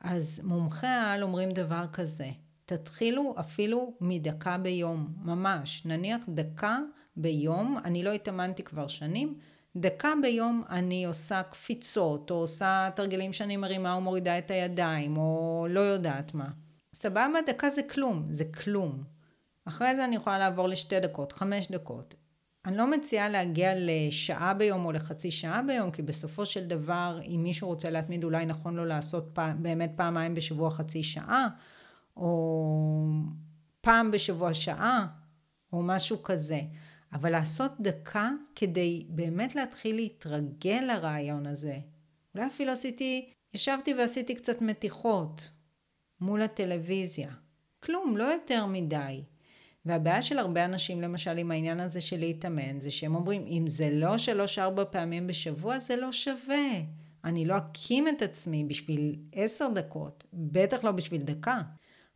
אז 0.00 0.40
מומחי 0.44 0.86
העל 0.86 1.22
אומרים 1.22 1.50
דבר 1.50 1.84
כזה, 1.92 2.30
תתחילו 2.64 3.34
אפילו 3.40 3.96
מדקה 4.00 4.58
ביום, 4.58 5.14
ממש. 5.22 5.82
נניח 5.86 6.24
דקה 6.28 6.78
ביום, 7.16 7.78
אני 7.84 8.02
לא 8.02 8.12
התאמנתי 8.12 8.62
כבר 8.62 8.88
שנים, 8.88 9.38
דקה 9.76 10.12
ביום 10.22 10.64
אני 10.70 11.04
עושה 11.04 11.42
קפיצות, 11.42 12.30
או 12.30 12.36
עושה 12.36 12.88
תרגלים 12.94 13.32
שאני 13.32 13.56
מרימה 13.56 13.96
ומורידה 13.96 14.38
את 14.38 14.50
הידיים, 14.50 15.16
או 15.16 15.66
לא 15.70 15.80
יודעת 15.80 16.34
מה. 16.34 16.48
סבבה, 16.94 17.38
דקה 17.46 17.70
זה 17.70 17.82
כלום, 17.82 18.26
זה 18.30 18.44
כלום. 18.44 19.02
אחרי 19.64 19.96
זה 19.96 20.04
אני 20.04 20.16
יכולה 20.16 20.38
לעבור 20.38 20.68
לשתי 20.68 21.00
דקות, 21.00 21.32
חמש 21.32 21.70
דקות. 21.70 22.14
אני 22.66 22.76
לא 22.76 22.90
מציעה 22.90 23.28
להגיע 23.28 23.72
לשעה 23.76 24.54
ביום 24.54 24.84
או 24.84 24.92
לחצי 24.92 25.30
שעה 25.30 25.62
ביום, 25.62 25.90
כי 25.90 26.02
בסופו 26.02 26.46
של 26.46 26.66
דבר, 26.66 27.18
אם 27.26 27.40
מישהו 27.42 27.68
רוצה 27.68 27.90
להתמיד, 27.90 28.24
אולי 28.24 28.46
נכון 28.46 28.76
לו 28.76 28.84
לעשות 28.84 29.30
פעם, 29.32 29.62
באמת 29.62 29.92
פעמיים 29.96 30.34
בשבוע 30.34 30.70
חצי 30.70 31.02
שעה, 31.02 31.48
או 32.16 33.08
פעם 33.80 34.10
בשבוע 34.10 34.54
שעה, 34.54 35.06
או 35.72 35.82
משהו 35.82 36.22
כזה. 36.22 36.60
אבל 37.12 37.30
לעשות 37.30 37.72
דקה 37.80 38.30
כדי 38.54 39.06
באמת 39.08 39.54
להתחיל 39.54 39.96
להתרגל 39.96 40.84
לרעיון 40.88 41.46
הזה. 41.46 41.78
אולי 42.34 42.46
אפילו 42.46 42.72
עשיתי, 42.72 43.30
ישבתי 43.54 43.94
ועשיתי 43.94 44.34
קצת 44.34 44.62
מתיחות 44.62 45.50
מול 46.20 46.42
הטלוויזיה. 46.42 47.30
כלום, 47.80 48.16
לא 48.16 48.24
יותר 48.24 48.66
מדי. 48.66 49.22
והבעיה 49.84 50.22
של 50.22 50.38
הרבה 50.38 50.64
אנשים 50.64 51.02
למשל 51.02 51.38
עם 51.38 51.50
העניין 51.50 51.80
הזה 51.80 52.00
של 52.00 52.18
להתאמן, 52.18 52.80
זה 52.80 52.90
שהם 52.90 53.14
אומרים, 53.14 53.44
אם 53.46 53.64
זה 53.66 53.90
לא 53.92 54.18
שלוש-ארבע 54.18 54.84
פעמים 54.90 55.26
בשבוע, 55.26 55.78
זה 55.78 55.96
לא 55.96 56.12
שווה. 56.12 56.68
אני 57.24 57.44
לא 57.44 57.56
אקים 57.56 58.08
את 58.08 58.22
עצמי 58.22 58.64
בשביל 58.64 59.16
עשר 59.32 59.68
דקות, 59.74 60.24
בטח 60.32 60.84
לא 60.84 60.92
בשביל 60.92 61.22
דקה. 61.22 61.62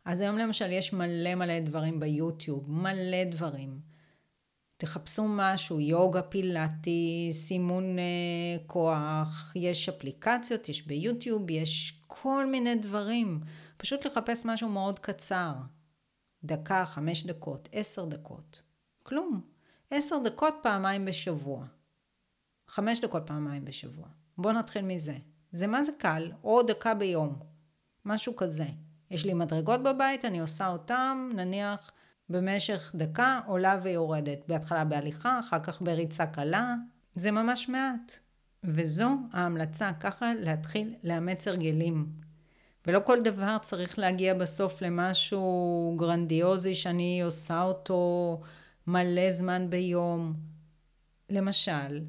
אז 0.05 0.21
היום 0.21 0.37
למשל 0.37 0.71
יש 0.71 0.93
מלא 0.93 1.35
מלא 1.35 1.59
דברים 1.59 1.99
ביוטיוב, 1.99 2.75
מלא 2.75 3.23
דברים. 3.23 3.92
תחפשו 4.83 5.25
משהו, 5.27 5.79
יוגה, 5.79 6.21
פילאטי, 6.21 7.29
סימון 7.31 7.99
אה, 7.99 8.67
כוח, 8.67 9.51
יש 9.55 9.89
אפליקציות, 9.89 10.69
יש 10.69 10.87
ביוטיוב, 10.87 11.49
יש 11.49 12.01
כל 12.07 12.45
מיני 12.45 12.75
דברים. 12.75 13.39
פשוט 13.77 14.05
לחפש 14.05 14.45
משהו 14.45 14.69
מאוד 14.69 14.99
קצר. 14.99 15.53
דקה, 16.43 16.85
חמש 16.85 17.23
דקות, 17.23 17.69
עשר 17.71 18.05
דקות. 18.05 18.61
כלום. 19.03 19.41
עשר 19.91 20.17
דקות 20.23 20.55
פעמיים 20.63 21.05
בשבוע. 21.05 21.65
חמש 22.67 22.99
דקות 22.99 23.23
פעמיים 23.25 23.65
בשבוע. 23.65 24.07
בואו 24.37 24.53
נתחיל 24.53 24.85
מזה. 24.85 25.17
זה 25.51 25.67
מה 25.67 25.83
זה 25.83 25.91
קל, 25.97 26.31
או 26.43 26.63
דקה 26.63 26.93
ביום. 26.93 27.39
משהו 28.05 28.35
כזה. 28.35 28.67
יש 29.11 29.25
לי 29.25 29.33
מדרגות 29.33 29.83
בבית, 29.83 30.25
אני 30.25 30.39
עושה 30.39 30.67
אותם, 30.67 31.31
נניח, 31.35 31.91
במשך 32.29 32.91
דקה, 32.95 33.39
עולה 33.45 33.79
ויורדת. 33.83 34.39
בהתחלה 34.47 34.85
בהליכה, 34.85 35.39
אחר 35.39 35.59
כך 35.59 35.81
בריצה 35.81 36.25
קלה. 36.25 36.75
זה 37.15 37.31
ממש 37.31 37.69
מעט. 37.69 38.19
וזו 38.63 39.09
ההמלצה, 39.31 39.91
ככה 39.99 40.33
להתחיל 40.39 40.95
לאמץ 41.03 41.47
הרגלים. 41.47 42.07
ולא 42.87 42.99
כל 43.05 43.21
דבר 43.21 43.57
צריך 43.61 43.99
להגיע 43.99 44.33
בסוף 44.33 44.81
למשהו 44.81 45.95
גרנדיוזי 45.99 46.75
שאני 46.75 47.21
עושה 47.21 47.61
אותו 47.61 48.41
מלא 48.87 49.31
זמן 49.31 49.69
ביום. 49.69 50.33
למשל, 51.29 52.01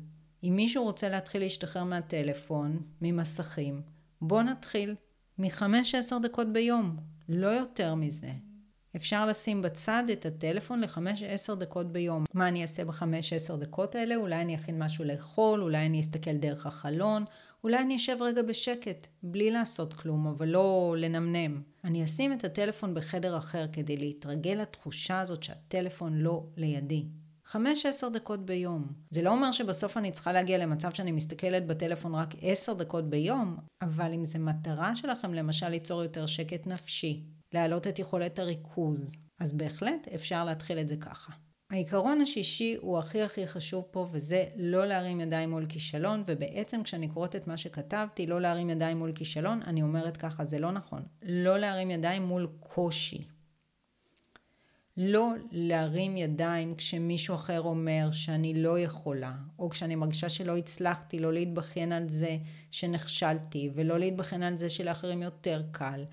אם 0.42 0.52
מישהו 0.56 0.84
רוצה 0.84 1.08
להתחיל 1.08 1.42
להשתחרר 1.42 1.84
מהטלפון, 1.84 2.82
ממסכים, 3.00 3.82
בוא 4.20 4.42
נתחיל 4.42 4.94
מחמש 5.38 5.94
עשר 5.94 6.18
דקות 6.18 6.52
ביום, 6.52 6.96
לא 7.28 7.46
יותר 7.46 7.94
מזה. 7.94 8.30
אפשר 8.96 9.26
לשים 9.26 9.62
בצד 9.62 10.04
את 10.12 10.26
הטלפון 10.26 10.80
לחמש 10.80 11.22
עשר 11.22 11.54
דקות 11.54 11.92
ביום. 11.92 12.24
מה 12.34 12.48
אני 12.48 12.62
אעשה 12.62 12.84
בחמש 12.84 13.32
עשר 13.32 13.56
דקות 13.56 13.94
האלה? 13.94 14.16
אולי 14.16 14.40
אני 14.40 14.54
אכין 14.54 14.82
משהו 14.82 15.04
לאכול, 15.04 15.62
אולי 15.62 15.86
אני 15.86 16.00
אסתכל 16.00 16.36
דרך 16.36 16.66
החלון, 16.66 17.24
אולי 17.64 17.78
אני 17.78 17.96
אשב 17.96 18.16
רגע 18.20 18.42
בשקט, 18.42 19.06
בלי 19.22 19.50
לעשות 19.50 19.94
כלום, 19.94 20.26
אבל 20.26 20.48
לא 20.48 20.94
לנמנם. 20.98 21.62
אני 21.84 22.04
אשים 22.04 22.32
את 22.32 22.44
הטלפון 22.44 22.94
בחדר 22.94 23.38
אחר 23.38 23.66
כדי 23.72 23.96
להתרגל 23.96 24.58
לתחושה 24.62 25.20
הזאת 25.20 25.42
שהטלפון 25.42 26.18
לא 26.18 26.46
לידי. 26.56 27.04
חמש 27.44 27.86
עשר 27.86 28.08
דקות 28.08 28.46
ביום. 28.46 28.86
זה 29.10 29.22
לא 29.22 29.30
אומר 29.30 29.52
שבסוף 29.52 29.96
אני 29.96 30.12
צריכה 30.12 30.32
להגיע 30.32 30.58
למצב 30.58 30.94
שאני 30.94 31.12
מסתכלת 31.12 31.66
בטלפון 31.66 32.14
רק 32.14 32.34
עשר 32.40 32.72
דקות 32.72 33.10
ביום, 33.10 33.56
אבל 33.82 34.12
אם 34.12 34.24
זה 34.24 34.38
מטרה 34.38 34.96
שלכם 34.96 35.34
למשל 35.34 35.68
ליצור 35.68 36.02
יותר 36.02 36.26
שקט 36.26 36.66
נפשי, 36.66 37.24
להעלות 37.54 37.86
את 37.86 37.98
יכולת 37.98 38.38
הריכוז, 38.38 39.16
אז 39.40 39.52
בהחלט 39.52 40.08
אפשר 40.14 40.44
להתחיל 40.44 40.78
את 40.78 40.88
זה 40.88 40.96
ככה. 40.96 41.32
העיקרון 41.70 42.20
השישי 42.20 42.76
הוא 42.80 42.98
הכי 42.98 43.22
הכי 43.22 43.46
חשוב 43.46 43.84
פה 43.90 44.06
וזה 44.12 44.44
לא 44.56 44.86
להרים 44.86 45.20
ידיים 45.20 45.50
מול 45.50 45.66
כישלון 45.66 46.24
ובעצם 46.26 46.82
כשאני 46.82 47.08
קוראת 47.08 47.36
את 47.36 47.46
מה 47.46 47.56
שכתבתי 47.56 48.26
לא 48.26 48.40
להרים 48.40 48.70
ידיים 48.70 48.98
מול 48.98 49.12
כישלון 49.12 49.62
אני 49.62 49.82
אומרת 49.82 50.16
ככה 50.16 50.44
זה 50.44 50.58
לא 50.58 50.72
נכון. 50.72 51.02
לא 51.22 51.58
להרים 51.58 51.90
ידיים 51.90 52.22
מול 52.22 52.48
קושי. 52.60 53.24
לא 54.96 55.32
להרים 55.50 56.16
ידיים 56.16 56.74
כשמישהו 56.74 57.34
אחר 57.34 57.60
אומר 57.60 58.08
שאני 58.12 58.62
לא 58.62 58.78
יכולה, 58.78 59.34
או 59.58 59.70
כשאני 59.70 59.94
מרגישה 59.94 60.28
שלא 60.28 60.56
הצלחתי, 60.56 61.20
לא 61.20 61.32
להתבכיין 61.32 61.92
על 61.92 62.08
זה 62.08 62.36
שנכשלתי, 62.70 63.70
ולא 63.74 63.98
להתבכיין 63.98 64.42
על 64.42 64.56
זה 64.56 64.70
שלאחרים 64.70 65.22
יותר 65.22 65.62
קל, 65.70 66.04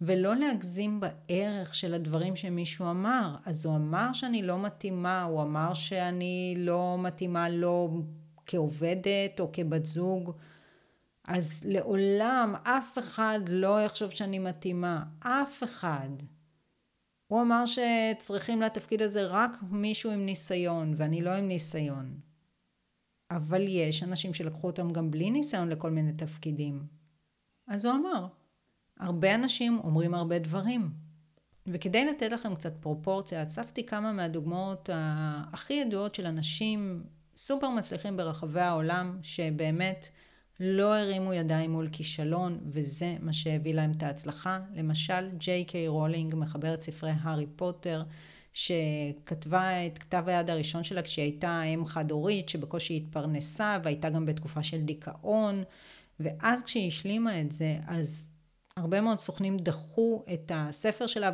ולא 0.00 0.36
להגזים 0.36 1.00
בערך 1.00 1.74
של 1.74 1.94
הדברים 1.94 2.36
שמישהו 2.36 2.90
אמר. 2.90 3.36
אז 3.44 3.64
הוא 3.66 3.76
אמר 3.76 4.12
שאני 4.12 4.42
לא 4.42 4.58
מתאימה, 4.58 5.22
הוא 5.22 5.42
אמר 5.42 5.74
שאני 5.74 6.54
לא 6.58 6.96
מתאימה 6.98 7.48
לו 7.48 8.02
כעובדת 8.46 9.40
או 9.40 9.50
כבת 9.52 9.84
זוג. 9.84 10.32
אז 11.24 11.62
לעולם 11.66 12.54
אף 12.62 12.98
אחד 12.98 13.40
לא 13.48 13.80
יחשוב 13.80 14.10
שאני 14.10 14.38
מתאימה, 14.38 15.04
אף 15.20 15.62
אחד. 15.62 16.08
הוא 17.26 17.42
אמר 17.42 17.64
שצריכים 17.66 18.62
לתפקיד 18.62 19.02
הזה 19.02 19.26
רק 19.26 19.50
מישהו 19.70 20.10
עם 20.10 20.26
ניסיון, 20.26 20.94
ואני 20.96 21.22
לא 21.22 21.30
עם 21.30 21.48
ניסיון. 21.48 22.20
אבל 23.30 23.62
יש 23.68 24.02
אנשים 24.02 24.34
שלקחו 24.34 24.66
אותם 24.66 24.92
גם 24.92 25.10
בלי 25.10 25.30
ניסיון 25.30 25.68
לכל 25.68 25.90
מיני 25.90 26.12
תפקידים. 26.12 26.86
אז 27.68 27.84
הוא 27.84 27.94
אמר, 27.94 28.26
הרבה 29.00 29.34
אנשים 29.34 29.80
אומרים 29.84 30.14
הרבה 30.14 30.38
דברים. 30.38 30.90
וכדי 31.66 32.04
לתת 32.04 32.32
לכם 32.32 32.54
קצת 32.54 32.72
פרופורציה, 32.80 33.42
אספתי 33.42 33.86
כמה 33.86 34.12
מהדוגמאות 34.12 34.90
הכי 35.52 35.74
ידועות 35.74 36.14
של 36.14 36.26
אנשים 36.26 37.02
סופר 37.36 37.68
מצליחים 37.68 38.16
ברחבי 38.16 38.60
העולם, 38.60 39.18
שבאמת 39.22 40.08
לא 40.60 40.94
הרימו 40.94 41.32
ידיים 41.32 41.70
מול 41.70 41.88
כישלון, 41.92 42.58
וזה 42.72 43.16
מה 43.20 43.32
שהביא 43.32 43.74
להם 43.74 43.90
את 43.90 44.02
ההצלחה. 44.02 44.60
למשל, 44.74 45.28
ג'יי 45.38 45.64
קיי 45.64 45.88
רולינג, 45.88 46.34
מחברת 46.34 46.80
ספרי 46.80 47.12
הארי 47.20 47.46
פוטר, 47.56 48.02
שכתבה 48.52 49.86
את 49.86 49.98
כתב 49.98 50.24
היד 50.26 50.50
הראשון 50.50 50.84
שלה 50.84 51.02
כשהיא 51.02 51.22
הייתה 51.22 51.62
אם 51.62 51.86
חד-הורית, 51.86 52.48
שבקושי 52.48 52.96
התפרנסה, 52.96 53.78
והייתה 53.82 54.10
גם 54.10 54.26
בתקופה 54.26 54.62
של 54.62 54.80
דיכאון, 54.80 55.62
ואז 56.20 56.62
כשהיא 56.62 56.88
השלימה 56.88 57.40
את 57.40 57.52
זה, 57.52 57.76
אז 57.86 58.26
הרבה 58.80 59.00
מאוד 59.00 59.20
סוכנים 59.20 59.56
דחו 59.56 60.24
את 60.32 60.52
הספר 60.54 61.06
שלה 61.06 61.30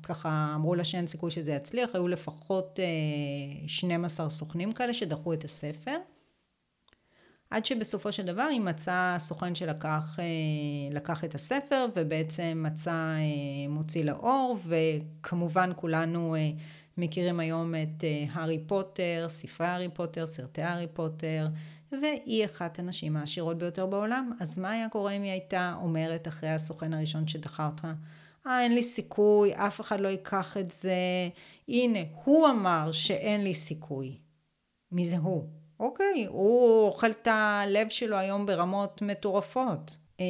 וככה 0.00 0.52
אמרו 0.54 0.74
לה 0.74 0.84
שאין 0.84 1.06
סיכוי 1.06 1.30
שזה 1.30 1.52
יצליח, 1.52 1.90
היו 1.94 2.08
לפחות 2.08 2.80
12 3.66 4.26
אה, 4.26 4.30
סוכנים 4.30 4.72
כאלה 4.72 4.92
שדחו 4.92 5.32
את 5.32 5.44
הספר. 5.44 5.96
עד 7.50 7.66
שבסופו 7.66 8.12
של 8.12 8.26
דבר 8.26 8.42
היא 8.42 8.60
מצאה 8.60 9.16
סוכן 9.18 9.54
שלקח 9.54 10.18
אה, 10.18 11.24
את 11.24 11.34
הספר 11.34 11.86
ובעצם 11.96 12.62
מצא 12.66 12.90
אה, 12.90 13.68
מוציא 13.68 14.04
לאור 14.04 14.56
וכמובן 14.66 15.70
כולנו 15.76 16.36
מכירים 16.98 17.40
היום 17.40 17.74
את 17.74 18.04
הארי 18.32 18.58
פוטר, 18.66 19.26
ספרי 19.28 19.66
הארי 19.66 19.88
פוטר, 19.88 20.26
סרטי 20.26 20.62
הארי 20.62 20.86
פוטר 20.92 21.46
והיא 22.02 22.44
אחת 22.44 22.78
הנשים 22.78 23.16
העשירות 23.16 23.58
ביותר 23.58 23.86
בעולם. 23.86 24.32
אז 24.40 24.58
מה 24.58 24.70
היה 24.70 24.88
קורה 24.88 25.12
אם 25.12 25.22
היא 25.22 25.30
הייתה 25.30 25.74
אומרת 25.82 26.28
אחרי 26.28 26.50
הסוכן 26.50 26.92
הראשון 26.92 27.28
שדחה 27.28 27.66
אותך? 27.66 27.86
אה, 28.46 28.62
אין 28.62 28.74
לי 28.74 28.82
סיכוי, 28.82 29.54
אף 29.54 29.80
אחד 29.80 30.00
לא 30.00 30.08
ייקח 30.08 30.56
את 30.56 30.70
זה. 30.70 30.94
הנה, 31.68 31.98
הוא 32.24 32.48
אמר 32.48 32.92
שאין 32.92 33.44
לי 33.44 33.54
סיכוי. 33.54 34.18
מי 34.92 35.04
זה 35.04 35.16
הוא? 35.16 35.48
אוקיי, 35.80 36.26
הוא 36.28 36.86
אוכל 36.86 37.10
את 37.10 37.26
הלב 37.26 37.88
שלו 37.88 38.16
היום 38.16 38.46
ברמות 38.46 39.02
מטורפות. 39.02 39.96
אמ, 40.20 40.24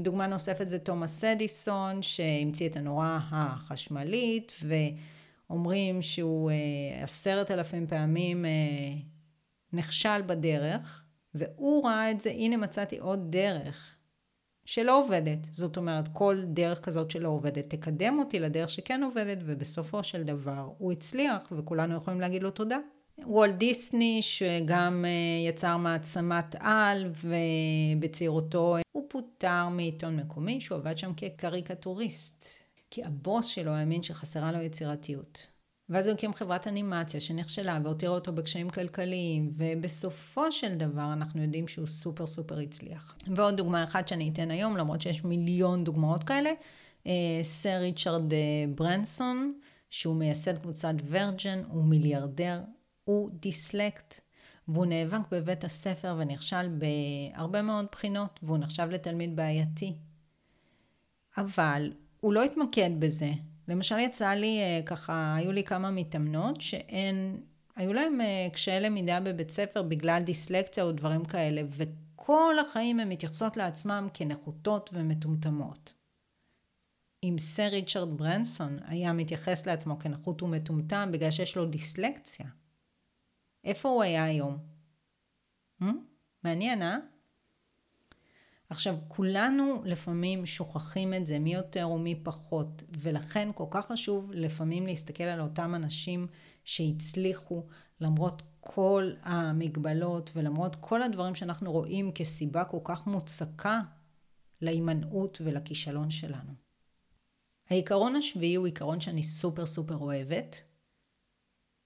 דוגמה 0.00 0.26
נוספת 0.26 0.68
זה 0.68 0.78
תומאס 0.78 1.24
אדיסון, 1.24 2.02
שהמציא 2.02 2.68
את 2.68 2.76
הנורה 2.76 3.20
החשמלית, 3.30 4.52
ואומרים 4.62 6.02
שהוא 6.02 6.50
אה, 6.50 7.04
עשרת 7.04 7.50
אלפים 7.50 7.86
פעמים 7.86 8.44
אה, 8.44 8.50
נכשל 9.72 10.22
בדרך, 10.26 11.04
והוא 11.34 11.84
ראה 11.84 12.10
את 12.10 12.20
זה, 12.20 12.30
הנה 12.30 12.56
מצאתי 12.56 12.98
עוד 12.98 13.30
דרך 13.30 13.94
שלא 14.64 15.04
עובדת. 15.04 15.38
זאת 15.50 15.76
אומרת, 15.76 16.08
כל 16.12 16.42
דרך 16.46 16.80
כזאת 16.80 17.10
שלא 17.10 17.28
עובדת 17.28 17.70
תקדם 17.70 18.18
אותי 18.18 18.40
לדרך 18.40 18.68
שכן 18.68 19.02
עובדת, 19.02 19.38
ובסופו 19.44 20.02
של 20.02 20.22
דבר 20.22 20.68
הוא 20.78 20.92
הצליח, 20.92 21.52
וכולנו 21.52 21.96
יכולים 21.96 22.20
להגיד 22.20 22.42
לו 22.42 22.50
תודה. 22.50 22.78
וולט 23.18 23.54
דיסני, 23.54 24.18
שגם 24.22 25.04
אה, 25.08 25.48
יצר 25.48 25.76
מעצמת 25.76 26.54
על, 26.58 27.12
ובצעירותו 27.96 28.76
הוא 28.92 29.04
פוטר 29.08 29.68
מעיתון 29.68 30.16
מקומי, 30.16 30.60
שהוא 30.60 30.78
עבד 30.78 30.98
שם 30.98 31.12
כקריקטוריסט. 31.16 32.44
כי 32.90 33.04
הבוס 33.04 33.46
שלו 33.46 33.70
האמין 33.70 34.02
שחסרה 34.02 34.52
לו 34.52 34.62
יצירתיות. 34.62 35.46
ואז 35.90 36.06
הוא 36.06 36.14
הקים 36.14 36.34
חברת 36.34 36.66
אנימציה 36.66 37.20
שנכשלה 37.20 37.78
והותירה 37.84 38.14
אותו 38.14 38.32
בקשיים 38.32 38.70
כלכליים, 38.70 39.50
ובסופו 39.56 40.52
של 40.52 40.74
דבר 40.74 41.12
אנחנו 41.12 41.42
יודעים 41.42 41.68
שהוא 41.68 41.86
סופר 41.86 42.26
סופר 42.26 42.58
הצליח. 42.58 43.16
ועוד 43.26 43.56
דוגמה 43.56 43.84
אחת 43.84 44.08
שאני 44.08 44.30
אתן 44.32 44.50
היום, 44.50 44.76
למרות 44.76 45.00
שיש 45.00 45.24
מיליון 45.24 45.84
דוגמאות 45.84 46.24
כאלה, 46.24 46.50
אה, 47.06 47.12
סר 47.42 47.78
ריצ'רד 47.80 48.32
אה, 48.32 48.38
ברנסון, 48.74 49.52
שהוא 49.90 50.16
מייסד 50.16 50.58
קבוצת 50.58 50.94
ורג'ן, 51.08 51.62
הוא 51.68 51.84
מיליארדר, 51.84 52.60
הוא 53.04 53.30
דיסלקט, 53.32 54.20
והוא 54.68 54.86
נאבק 54.86 55.30
בבית 55.30 55.64
הספר 55.64 56.16
ונכשל 56.18 56.68
בהרבה 56.68 57.62
מאוד 57.62 57.86
בחינות, 57.92 58.40
והוא 58.42 58.58
נחשב 58.58 58.88
לתלמיד 58.90 59.36
בעייתי. 59.36 59.94
אבל 61.36 61.92
הוא 62.20 62.32
לא 62.32 62.44
התמקד 62.44 62.90
בזה. 62.98 63.30
למשל 63.68 63.98
יצא 63.98 64.28
לי 64.28 64.58
אה, 64.60 64.80
ככה, 64.86 65.34
היו 65.34 65.52
לי 65.52 65.64
כמה 65.64 65.90
מתאמנות 65.90 66.60
שהן, 66.60 67.40
היו 67.76 67.92
להם 67.92 68.20
אה, 68.20 68.48
קשיי 68.52 68.80
למידה 68.80 69.20
בבית 69.20 69.50
ספר 69.50 69.82
בגלל 69.82 70.22
דיסלקציה 70.22 70.84
או 70.84 70.92
דברים 70.92 71.24
כאלה, 71.24 71.62
וכל 71.68 72.54
החיים 72.60 73.00
הן 73.00 73.08
מתייחסות 73.08 73.56
לעצמם 73.56 74.08
כנחותות 74.14 74.90
ומטומטמות. 74.92 75.92
אם 77.24 77.36
סר 77.38 77.68
ריצ'רד 77.68 78.18
ברנסון 78.18 78.78
היה 78.86 79.12
מתייחס 79.12 79.66
לעצמו 79.66 79.98
כנחות 79.98 80.42
ומטומטם 80.42 81.08
בגלל 81.12 81.30
שיש 81.30 81.56
לו 81.56 81.66
דיסלקציה, 81.66 82.46
איפה 83.64 83.88
הוא 83.88 84.02
היה 84.02 84.24
היום? 84.24 84.58
Hmm? 85.82 85.86
מעניין, 86.44 86.82
אה? 86.82 86.96
עכשיו, 88.70 88.96
כולנו 89.08 89.82
לפעמים 89.84 90.46
שוכחים 90.46 91.14
את 91.14 91.26
זה, 91.26 91.38
מי 91.38 91.54
יותר 91.54 91.88
ומי 91.90 92.14
פחות, 92.22 92.82
ולכן 92.98 93.48
כל 93.54 93.66
כך 93.70 93.86
חשוב 93.86 94.30
לפעמים 94.32 94.86
להסתכל 94.86 95.24
על 95.24 95.40
אותם 95.40 95.74
אנשים 95.74 96.26
שהצליחו 96.64 97.66
למרות 98.00 98.42
כל 98.60 99.12
המגבלות 99.22 100.30
ולמרות 100.34 100.76
כל 100.80 101.02
הדברים 101.02 101.34
שאנחנו 101.34 101.72
רואים 101.72 102.12
כסיבה 102.12 102.64
כל 102.64 102.78
כך 102.84 103.06
מוצקה 103.06 103.80
להימנעות 104.60 105.38
ולכישלון 105.44 106.10
שלנו. 106.10 106.52
העיקרון 107.70 108.16
השביעי 108.16 108.54
הוא 108.54 108.66
עיקרון 108.66 109.00
שאני 109.00 109.22
סופר 109.22 109.66
סופר 109.66 109.96
אוהבת, 109.96 110.62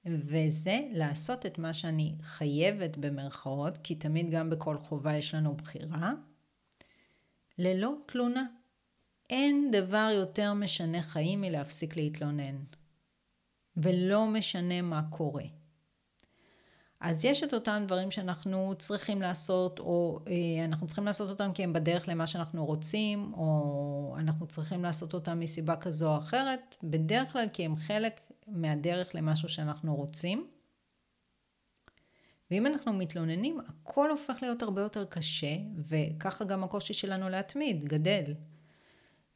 וזה 0.07 0.81
לעשות 0.93 1.47
את 1.47 1.59
מה 1.59 1.75
שאני 1.75 2.15
חייבת 2.23 2.97
במרכאות, 2.97 3.79
כי 3.79 3.95
תמיד 3.95 4.31
גם 4.31 4.51
בכל 4.51 4.79
חובה 4.79 5.17
יש 5.17 5.35
לנו 5.35 5.55
בחירה, 5.57 6.13
ללא 7.63 7.95
תלונה. 8.07 8.45
אין 9.31 9.71
דבר 9.71 10.09
יותר 10.15 10.53
משנה 10.53 11.03
חיים 11.03 11.41
מלהפסיק 11.41 11.97
להתלונן. 11.97 12.57
ולא 13.77 14.27
משנה 14.27 14.83
מה 14.83 15.03
קורה. 15.11 15.45
אז 17.01 17.25
יש 17.25 17.43
את 17.43 17.55
אותם 17.55 17.83
דברים 17.87 18.11
שאנחנו 18.11 18.75
צריכים 18.79 19.23
לעשות, 19.23 19.79
או 19.79 20.19
אה, 20.27 20.65
אנחנו 20.65 20.87
צריכים 20.87 21.05
לעשות 21.05 21.31
אותם 21.31 21.53
כי 21.53 21.63
הם 21.65 21.73
בדרך 21.73 22.09
למה 22.09 22.27
שאנחנו 22.27 22.67
רוצים, 22.67 23.35
או 23.35 24.17
אנחנו 24.19 24.47
צריכים 24.47 24.83
לעשות 24.83 25.15
אותם 25.15 25.41
מסיבה 25.41 25.77
כזו 25.77 26.13
או 26.13 26.19
אחרת, 26.19 26.75
בדרך 26.83 27.33
כלל 27.33 27.49
כי 27.53 27.65
הם 27.65 27.77
חלק 27.77 28.21
מהדרך 28.49 29.15
למשהו 29.15 29.49
שאנחנו 29.49 29.95
רוצים. 29.95 30.47
ואם 32.53 32.67
אנחנו 32.67 32.93
מתלוננים, 32.93 33.61
הכל 33.69 34.11
הופך 34.11 34.39
להיות 34.43 34.63
הרבה 34.63 34.81
יותר 34.81 35.05
קשה, 35.05 35.57
וככה 35.89 36.45
גם 36.45 36.65
הקושי 36.65 36.93
שלנו 36.93 37.29
להתמיד, 37.29 37.85
גדל. 37.85 38.23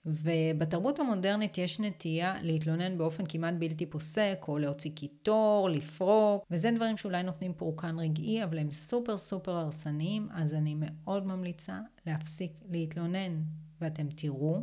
ובתרבות 0.06 0.98
המודרנית 0.98 1.58
יש 1.58 1.80
נטייה 1.80 2.34
להתלונן 2.42 2.98
באופן 2.98 3.24
כמעט 3.28 3.54
בלתי 3.58 3.86
פוסק, 3.86 4.44
או 4.48 4.58
להוציא 4.58 4.90
קיטור, 4.94 5.70
לפרוק, 5.70 6.46
וזה 6.50 6.70
דברים 6.70 6.96
שאולי 6.96 7.22
נותנים 7.22 7.54
פורקן 7.54 7.98
רגעי, 7.98 8.44
אבל 8.44 8.58
הם 8.58 8.72
סופר 8.72 9.18
סופר 9.18 9.52
הרסניים, 9.52 10.28
אז 10.32 10.54
אני 10.54 10.74
מאוד 10.78 11.26
ממליצה 11.26 11.80
להפסיק 12.06 12.52
להתלונן, 12.70 13.42
ואתם 13.80 14.06
תראו 14.08 14.62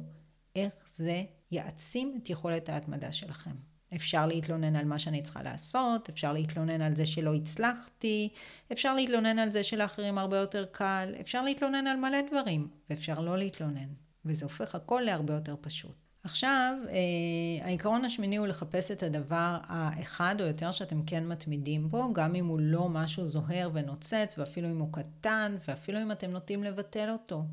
איך 0.55 0.73
זה 0.87 1.23
יעצים 1.51 2.19
את 2.21 2.29
יכולת 2.29 2.69
ההתמדה 2.69 3.11
שלכם. 3.11 3.72
אפשר 3.95 4.25
להתלונן 4.25 4.75
על 4.75 4.85
מה 4.85 4.99
שאני 4.99 5.21
צריכה 5.21 5.43
לעשות, 5.43 6.09
אפשר 6.09 6.33
להתלונן 6.33 6.81
על 6.81 6.95
זה 6.95 7.05
שלא 7.05 7.33
הצלחתי, 7.33 8.29
אפשר 8.71 8.93
להתלונן 8.93 9.39
על 9.39 9.49
זה 9.49 9.63
שלאחרים 9.63 10.17
הרבה 10.17 10.37
יותר 10.37 10.65
קל, 10.71 11.13
אפשר 11.21 11.41
להתלונן 11.41 11.87
על 11.87 11.97
מלא 11.97 12.21
דברים, 12.31 12.67
ואפשר 12.89 13.19
לא 13.19 13.37
להתלונן, 13.37 13.89
וזה 14.25 14.45
הופך 14.45 14.75
הכל 14.75 15.01
להרבה 15.05 15.33
יותר 15.33 15.55
פשוט. 15.61 15.95
עכשיו, 16.23 16.77
אה, 16.89 17.65
העיקרון 17.65 18.05
השמיני 18.05 18.35
הוא 18.37 18.47
לחפש 18.47 18.91
את 18.91 19.03
הדבר 19.03 19.57
האחד 19.63 20.35
או 20.39 20.45
יותר 20.45 20.71
שאתם 20.71 21.03
כן 21.03 21.27
מתמידים 21.27 21.89
בו, 21.89 22.13
גם 22.13 22.35
אם 22.35 22.45
הוא 22.45 22.59
לא 22.59 22.89
משהו 22.89 23.25
זוהר 23.25 23.69
ונוצץ, 23.73 24.35
ואפילו 24.37 24.71
אם 24.71 24.79
הוא 24.79 24.89
קטן, 24.91 25.55
ואפילו 25.67 26.01
אם 26.01 26.11
אתם 26.11 26.31
נוטים 26.31 26.63
לבטל 26.63 27.09
אותו. 27.09 27.43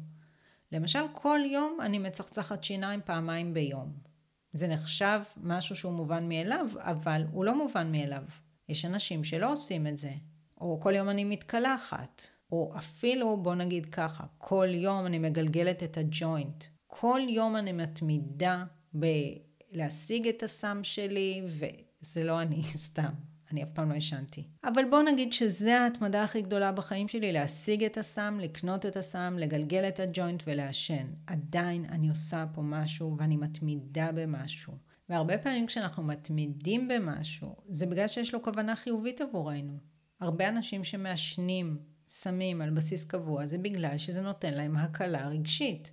למשל, 0.73 1.01
כל 1.13 1.41
יום 1.47 1.79
אני 1.83 1.99
מצחצחת 1.99 2.65
שיניים 2.65 3.01
פעמיים 3.05 3.55
ביום. 3.55 4.10
זה 4.53 4.69
נחשב 4.69 5.21
משהו 5.37 5.77
שהוא 5.77 5.93
מובן 5.93 6.29
מאליו, 6.29 6.67
אבל 6.79 7.25
הוא 7.33 7.45
לא 7.45 7.59
מובן 7.59 7.93
מאליו. 7.93 8.23
יש 8.69 8.85
אנשים 8.85 9.25
שלא 9.25 9.53
עושים 9.53 9.87
את 9.87 9.99
זה. 9.99 10.13
או 10.61 10.81
כל 10.81 10.95
יום 10.97 11.09
אני 11.09 11.25
מתקלחת. 11.25 12.23
או 12.53 12.73
אפילו, 12.79 13.37
בוא 13.37 13.55
נגיד 13.55 13.87
ככה, 13.87 14.25
כל 14.39 14.69
יום 14.71 15.07
אני 15.07 15.19
מגלגלת 15.19 15.83
את 15.83 15.97
הג'וינט. 15.97 16.65
כל 16.87 17.21
יום 17.29 17.57
אני 17.57 17.73
מתמידה 17.73 18.65
בלהשיג 18.93 20.29
את 20.29 20.43
הסם 20.43 20.81
שלי, 20.83 21.43
וזה 21.47 22.25
לא 22.25 22.43
אני, 22.43 22.63
סתם. 22.87 23.30
אני 23.53 23.63
אף 23.63 23.71
פעם 23.71 23.89
לא 23.89 23.95
עישנתי. 23.95 24.45
אבל 24.65 24.83
בוא 24.91 25.03
נגיד 25.03 25.33
שזה 25.33 25.81
ההתמדה 25.81 26.25
הכי 26.25 26.43
גדולה 26.43 26.73
בחיים 26.73 27.09
שלי, 27.09 27.33
להשיג 27.33 27.85
את 27.85 27.99
הסם, 27.99 28.39
לקנות 28.41 28.87
את 28.87 28.97
הסם, 28.97 29.37
לגלגל 29.39 29.89
את 29.89 30.01
הג'וינט 30.01 30.43
ולעשן. 30.47 31.07
עדיין 31.27 31.85
אני 31.85 32.09
עושה 32.09 32.45
פה 32.55 32.63
משהו 32.63 33.17
ואני 33.19 33.37
מתמידה 33.37 34.13
במשהו. 34.13 34.73
והרבה 35.09 35.39
פעמים 35.39 35.67
כשאנחנו 35.67 36.03
מתמידים 36.03 36.89
במשהו, 36.89 37.57
זה 37.69 37.87
בגלל 37.87 38.09
שיש 38.09 38.35
לו 38.35 38.43
כוונה 38.43 38.77
חיובית 38.77 39.21
עבורנו. 39.21 39.79
הרבה 40.21 40.49
אנשים 40.49 40.85
שמעשנים 40.85 41.79
סמים 42.09 42.63
על 42.63 42.71
בסיס 42.71 43.05
קבוע, 43.05 43.47
זה 43.47 43.59
בגלל 43.59 43.99
שזה 43.99 44.23
נותן 44.23 44.55
להם 44.55 44.77
הקלה 44.77 45.29
רגשית. 45.29 45.91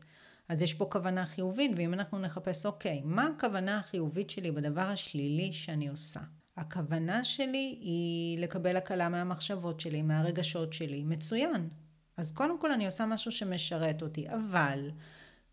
אז 0.50 0.62
יש 0.62 0.74
פה 0.74 0.86
כוונה 0.86 1.26
חיובית, 1.26 1.72
ואם 1.76 1.93
אנחנו 1.93 2.20
נחפש, 2.20 2.65
אוקיי, 2.65 3.02
מה 3.06 3.28
הכוונה 3.28 3.78
החיובית 3.78 4.30
שלי 4.30 4.52
בדבר 4.52 4.82
השלילי 4.82 5.54
שאני 5.54 5.88
עושה? 5.88 6.20
הכוונה 6.58 7.24
שלי 7.24 7.78
היא 7.82 8.39
לקבל 8.39 8.78
הקלה 8.78 9.10
מהמחשבות 9.10 9.80
שלי, 9.80 10.02
מהרגשות 10.02 10.74
שלי, 10.74 11.04
מצוין. 11.04 11.70
אז 12.17 12.32
קודם 12.32 12.60
כל 12.60 12.72
אני 12.72 12.86
עושה 12.86 13.06
משהו 13.06 13.32
שמשרת 13.32 14.02
אותי, 14.02 14.30
אבל 14.30 14.91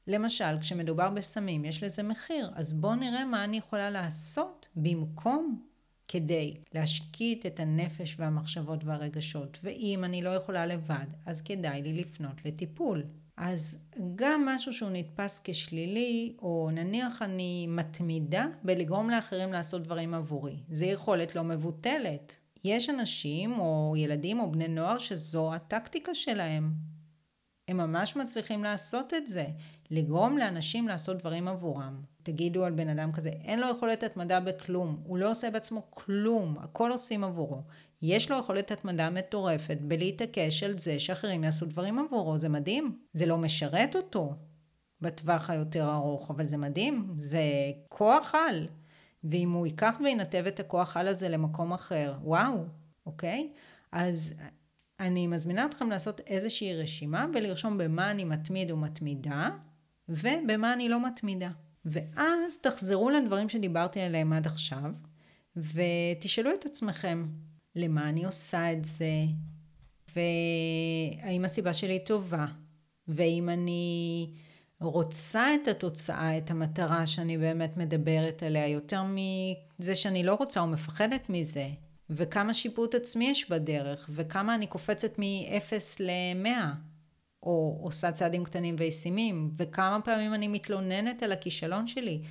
למשל 0.06 0.60
כשמדובר 0.60 1.10
בסמים 1.10 1.64
יש 1.64 1.82
לזה 1.82 2.02
מחיר, 2.02 2.50
אז 2.54 2.74
בואו 2.74 2.94
נראה 2.94 3.24
מה 3.24 3.44
אני 3.44 3.56
יכולה 3.56 3.90
לעשות 3.90 4.66
במקום 4.76 5.62
כדי 6.08 6.54
להשקיט 6.74 7.46
את 7.46 7.60
הנפש 7.60 8.16
והמחשבות 8.18 8.84
והרגשות, 8.84 9.58
ואם 9.62 10.04
אני 10.04 10.22
לא 10.22 10.30
יכולה 10.30 10.66
לבד, 10.66 11.06
אז 11.26 11.40
כדאי 11.40 11.82
לי 11.82 12.00
לפנות 12.00 12.44
לטיפול. 12.44 13.02
אז 13.36 13.78
גם 14.14 14.46
משהו 14.46 14.72
שהוא 14.72 14.90
נתפס 14.90 15.40
כשלילי, 15.44 16.36
או 16.42 16.70
נניח 16.72 17.22
אני 17.22 17.66
מתמידה 17.68 18.46
בלגרום 18.62 19.10
לאחרים 19.10 19.52
לעשות 19.52 19.82
דברים 19.82 20.14
עבורי. 20.14 20.56
זו 20.70 20.84
יכולת 20.84 21.34
לא 21.34 21.44
מבוטלת. 21.44 22.36
יש 22.64 22.90
אנשים 22.90 23.58
או 23.58 23.94
ילדים 23.96 24.40
או 24.40 24.52
בני 24.52 24.68
נוער 24.68 24.98
שזו 24.98 25.54
הטקטיקה 25.54 26.14
שלהם. 26.14 26.72
הם 27.68 27.76
ממש 27.76 28.16
מצליחים 28.16 28.64
לעשות 28.64 29.14
את 29.14 29.28
זה, 29.28 29.46
לגרום 29.90 30.38
לאנשים 30.38 30.88
לעשות 30.88 31.18
דברים 31.18 31.48
עבורם. 31.48 32.02
תגידו 32.22 32.64
על 32.64 32.72
בן 32.72 32.88
אדם 32.88 33.12
כזה, 33.12 33.28
אין 33.28 33.60
לו 33.60 33.70
יכולת 33.70 34.02
התמדה 34.02 34.40
בכלום, 34.40 35.02
הוא 35.04 35.18
לא 35.18 35.30
עושה 35.30 35.50
בעצמו 35.50 35.82
כלום, 35.90 36.56
הכל 36.58 36.90
עושים 36.90 37.24
עבורו. 37.24 37.62
יש 38.06 38.30
לו 38.30 38.38
יכולת 38.38 38.70
התמדה 38.70 39.10
מטורפת 39.10 39.78
בלהתעקש 39.80 40.62
על 40.62 40.78
זה 40.78 41.00
שאחרים 41.00 41.44
יעשו 41.44 41.66
דברים 41.66 41.98
עבורו, 41.98 42.36
זה 42.36 42.48
מדהים. 42.48 42.98
זה 43.12 43.26
לא 43.26 43.38
משרת 43.38 43.96
אותו 43.96 44.34
בטווח 45.00 45.50
היותר 45.50 45.92
ארוך, 45.92 46.30
אבל 46.30 46.44
זה 46.44 46.56
מדהים, 46.56 47.14
זה 47.16 47.42
כוח 47.88 48.34
על. 48.34 48.68
ואם 49.24 49.52
הוא 49.52 49.66
ייקח 49.66 49.96
וינתב 50.04 50.44
את 50.48 50.60
הכוח 50.60 50.96
על 50.96 51.08
הזה 51.08 51.28
למקום 51.28 51.72
אחר, 51.72 52.14
וואו, 52.22 52.64
אוקיי? 53.06 53.52
אז 53.92 54.34
אני 55.00 55.26
מזמינה 55.26 55.66
אתכם 55.66 55.90
לעשות 55.90 56.20
איזושהי 56.20 56.76
רשימה 56.76 57.26
ולרשום 57.34 57.78
במה 57.78 58.10
אני 58.10 58.24
מתמיד 58.24 58.70
ומתמידה, 58.70 59.50
ובמה 60.08 60.72
אני 60.72 60.88
לא 60.88 61.06
מתמידה. 61.06 61.50
ואז 61.84 62.58
תחזרו 62.62 63.10
לדברים 63.10 63.48
שדיברתי 63.48 64.00
עליהם 64.00 64.32
עד 64.32 64.46
עכשיו, 64.46 64.92
ותשאלו 65.56 66.50
את 66.54 66.66
עצמכם, 66.66 67.24
למה 67.76 68.08
אני 68.08 68.24
עושה 68.24 68.72
את 68.72 68.84
זה, 68.84 69.24
והאם 70.16 71.44
הסיבה 71.44 71.72
שלי 71.72 71.98
טובה, 71.98 72.46
ואם 73.08 73.48
אני 73.48 74.30
רוצה 74.80 75.54
את 75.54 75.68
התוצאה, 75.68 76.38
את 76.38 76.50
המטרה 76.50 77.06
שאני 77.06 77.38
באמת 77.38 77.76
מדברת 77.76 78.42
עליה, 78.42 78.68
יותר 78.68 79.02
מזה 79.02 79.94
שאני 79.94 80.22
לא 80.22 80.34
רוצה 80.34 80.60
או 80.60 80.66
מפחדת 80.66 81.30
מזה, 81.30 81.68
וכמה 82.10 82.54
שיפוט 82.54 82.94
עצמי 82.94 83.24
יש 83.30 83.50
בדרך, 83.50 84.10
וכמה 84.12 84.54
אני 84.54 84.66
קופצת 84.66 85.18
מ-0 85.18 86.00
ל-100, 86.00 86.48
או 87.42 87.78
עושה 87.82 88.12
צעדים 88.12 88.44
קטנים 88.44 88.74
וישימים, 88.78 89.50
וכמה 89.56 90.00
פעמים 90.04 90.34
אני 90.34 90.48
מתלוננת 90.48 91.22
על 91.22 91.32
הכישלון 91.32 91.86
שלי, 91.86 92.22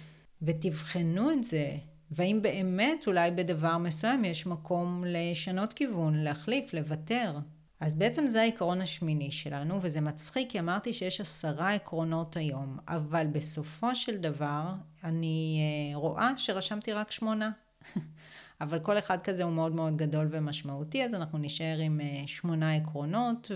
ותבחנו 0.42 1.32
את 1.32 1.44
זה, 1.44 1.78
והאם 2.12 2.40
באמת 2.42 3.08
אולי 3.08 3.32
בדבר 3.32 3.78
מסוים 3.78 4.26
יש 4.26 4.48
מקום 4.48 5.04
לשנות 5.08 5.74
כיוון, 5.74 6.16
להחליף, 6.16 6.74
לוותר. 6.74 7.40
אז 7.80 7.96
בעצם 7.96 8.28
זה 8.28 8.42
העיקרון 8.42 8.82
השמיני 8.82 9.32
שלנו, 9.32 9.80
וזה 9.82 10.02
מצחיק 10.02 10.50
כי 10.52 10.60
אמרתי 10.60 10.94
שיש 10.94 11.22
עשרה 11.22 11.74
עקרונות 11.74 12.38
היום, 12.38 12.78
אבל 12.88 13.28
בסופו 13.28 13.96
של 13.96 14.18
דבר 14.18 14.64
אני 15.04 15.60
אה, 15.92 15.98
רואה 15.98 16.32
שרשמתי 16.38 16.94
רק 16.94 17.12
שמונה. 17.12 17.52
אבל 18.62 18.80
כל 18.80 18.98
אחד 18.98 19.18
כזה 19.24 19.44
הוא 19.44 19.52
מאוד 19.52 19.76
מאוד 19.76 19.98
גדול 19.98 20.28
ומשמעותי, 20.32 21.06
אז 21.06 21.14
אנחנו 21.14 21.38
נשאר 21.38 21.78
עם 21.78 22.02
אה, 22.02 22.28
שמונה 22.28 22.76
עקרונות, 22.76 23.52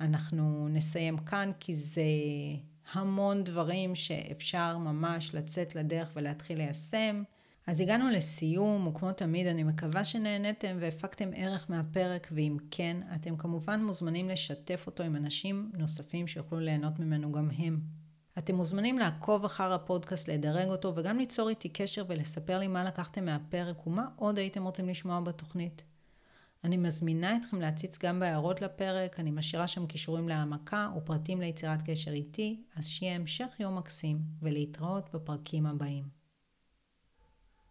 ואנחנו 0.00 0.68
נסיים 0.68 1.18
כאן 1.18 1.50
כי 1.60 1.74
זה 1.74 2.02
המון 2.92 3.44
דברים 3.44 3.94
שאפשר 3.94 4.78
ממש 4.78 5.34
לצאת 5.34 5.74
לדרך 5.74 6.10
ולהתחיל 6.14 6.58
ליישם. 6.58 7.22
אז 7.66 7.80
הגענו 7.80 8.10
לסיום, 8.10 8.86
וכמו 8.86 9.12
תמיד 9.12 9.46
אני 9.46 9.62
מקווה 9.62 10.04
שנהניתם 10.04 10.76
והפקתם 10.80 11.30
ערך 11.34 11.70
מהפרק, 11.70 12.28
ואם 12.32 12.56
כן, 12.70 12.96
אתם 13.14 13.36
כמובן 13.36 13.84
מוזמנים 13.84 14.28
לשתף 14.28 14.82
אותו 14.86 15.02
עם 15.02 15.16
אנשים 15.16 15.70
נוספים 15.74 16.26
שיוכלו 16.26 16.60
ליהנות 16.60 16.98
ממנו 16.98 17.32
גם 17.32 17.50
הם. 17.58 17.80
אתם 18.38 18.54
מוזמנים 18.54 18.98
לעקוב 18.98 19.44
אחר 19.44 19.72
הפודקאסט, 19.72 20.28
לדרג 20.28 20.68
אותו, 20.68 20.92
וגם 20.96 21.18
ליצור 21.18 21.48
איתי 21.48 21.68
קשר 21.68 22.04
ולספר 22.08 22.58
לי 22.58 22.66
מה 22.66 22.84
לקחתם 22.84 23.24
מהפרק 23.24 23.86
ומה 23.86 24.06
עוד 24.16 24.38
הייתם 24.38 24.64
רוצים 24.64 24.88
לשמוע 24.88 25.20
בתוכנית. 25.20 25.84
אני 26.64 26.76
מזמינה 26.76 27.36
אתכם 27.36 27.60
להציץ 27.60 27.98
גם 27.98 28.20
בהערות 28.20 28.60
לפרק, 28.60 29.20
אני 29.20 29.30
משאירה 29.30 29.66
שם 29.66 29.86
קישורים 29.86 30.28
להעמקה 30.28 30.88
ופרטים 30.96 31.40
ליצירת 31.40 31.82
קשר 31.90 32.12
איתי, 32.12 32.62
אז 32.76 32.86
שיהיה 32.86 33.14
המשך 33.14 33.56
יום 33.58 33.78
מקסים, 33.78 34.18
ולהתראות 34.42 35.10
בפרקים 35.14 35.66
הבאים. 35.66 36.23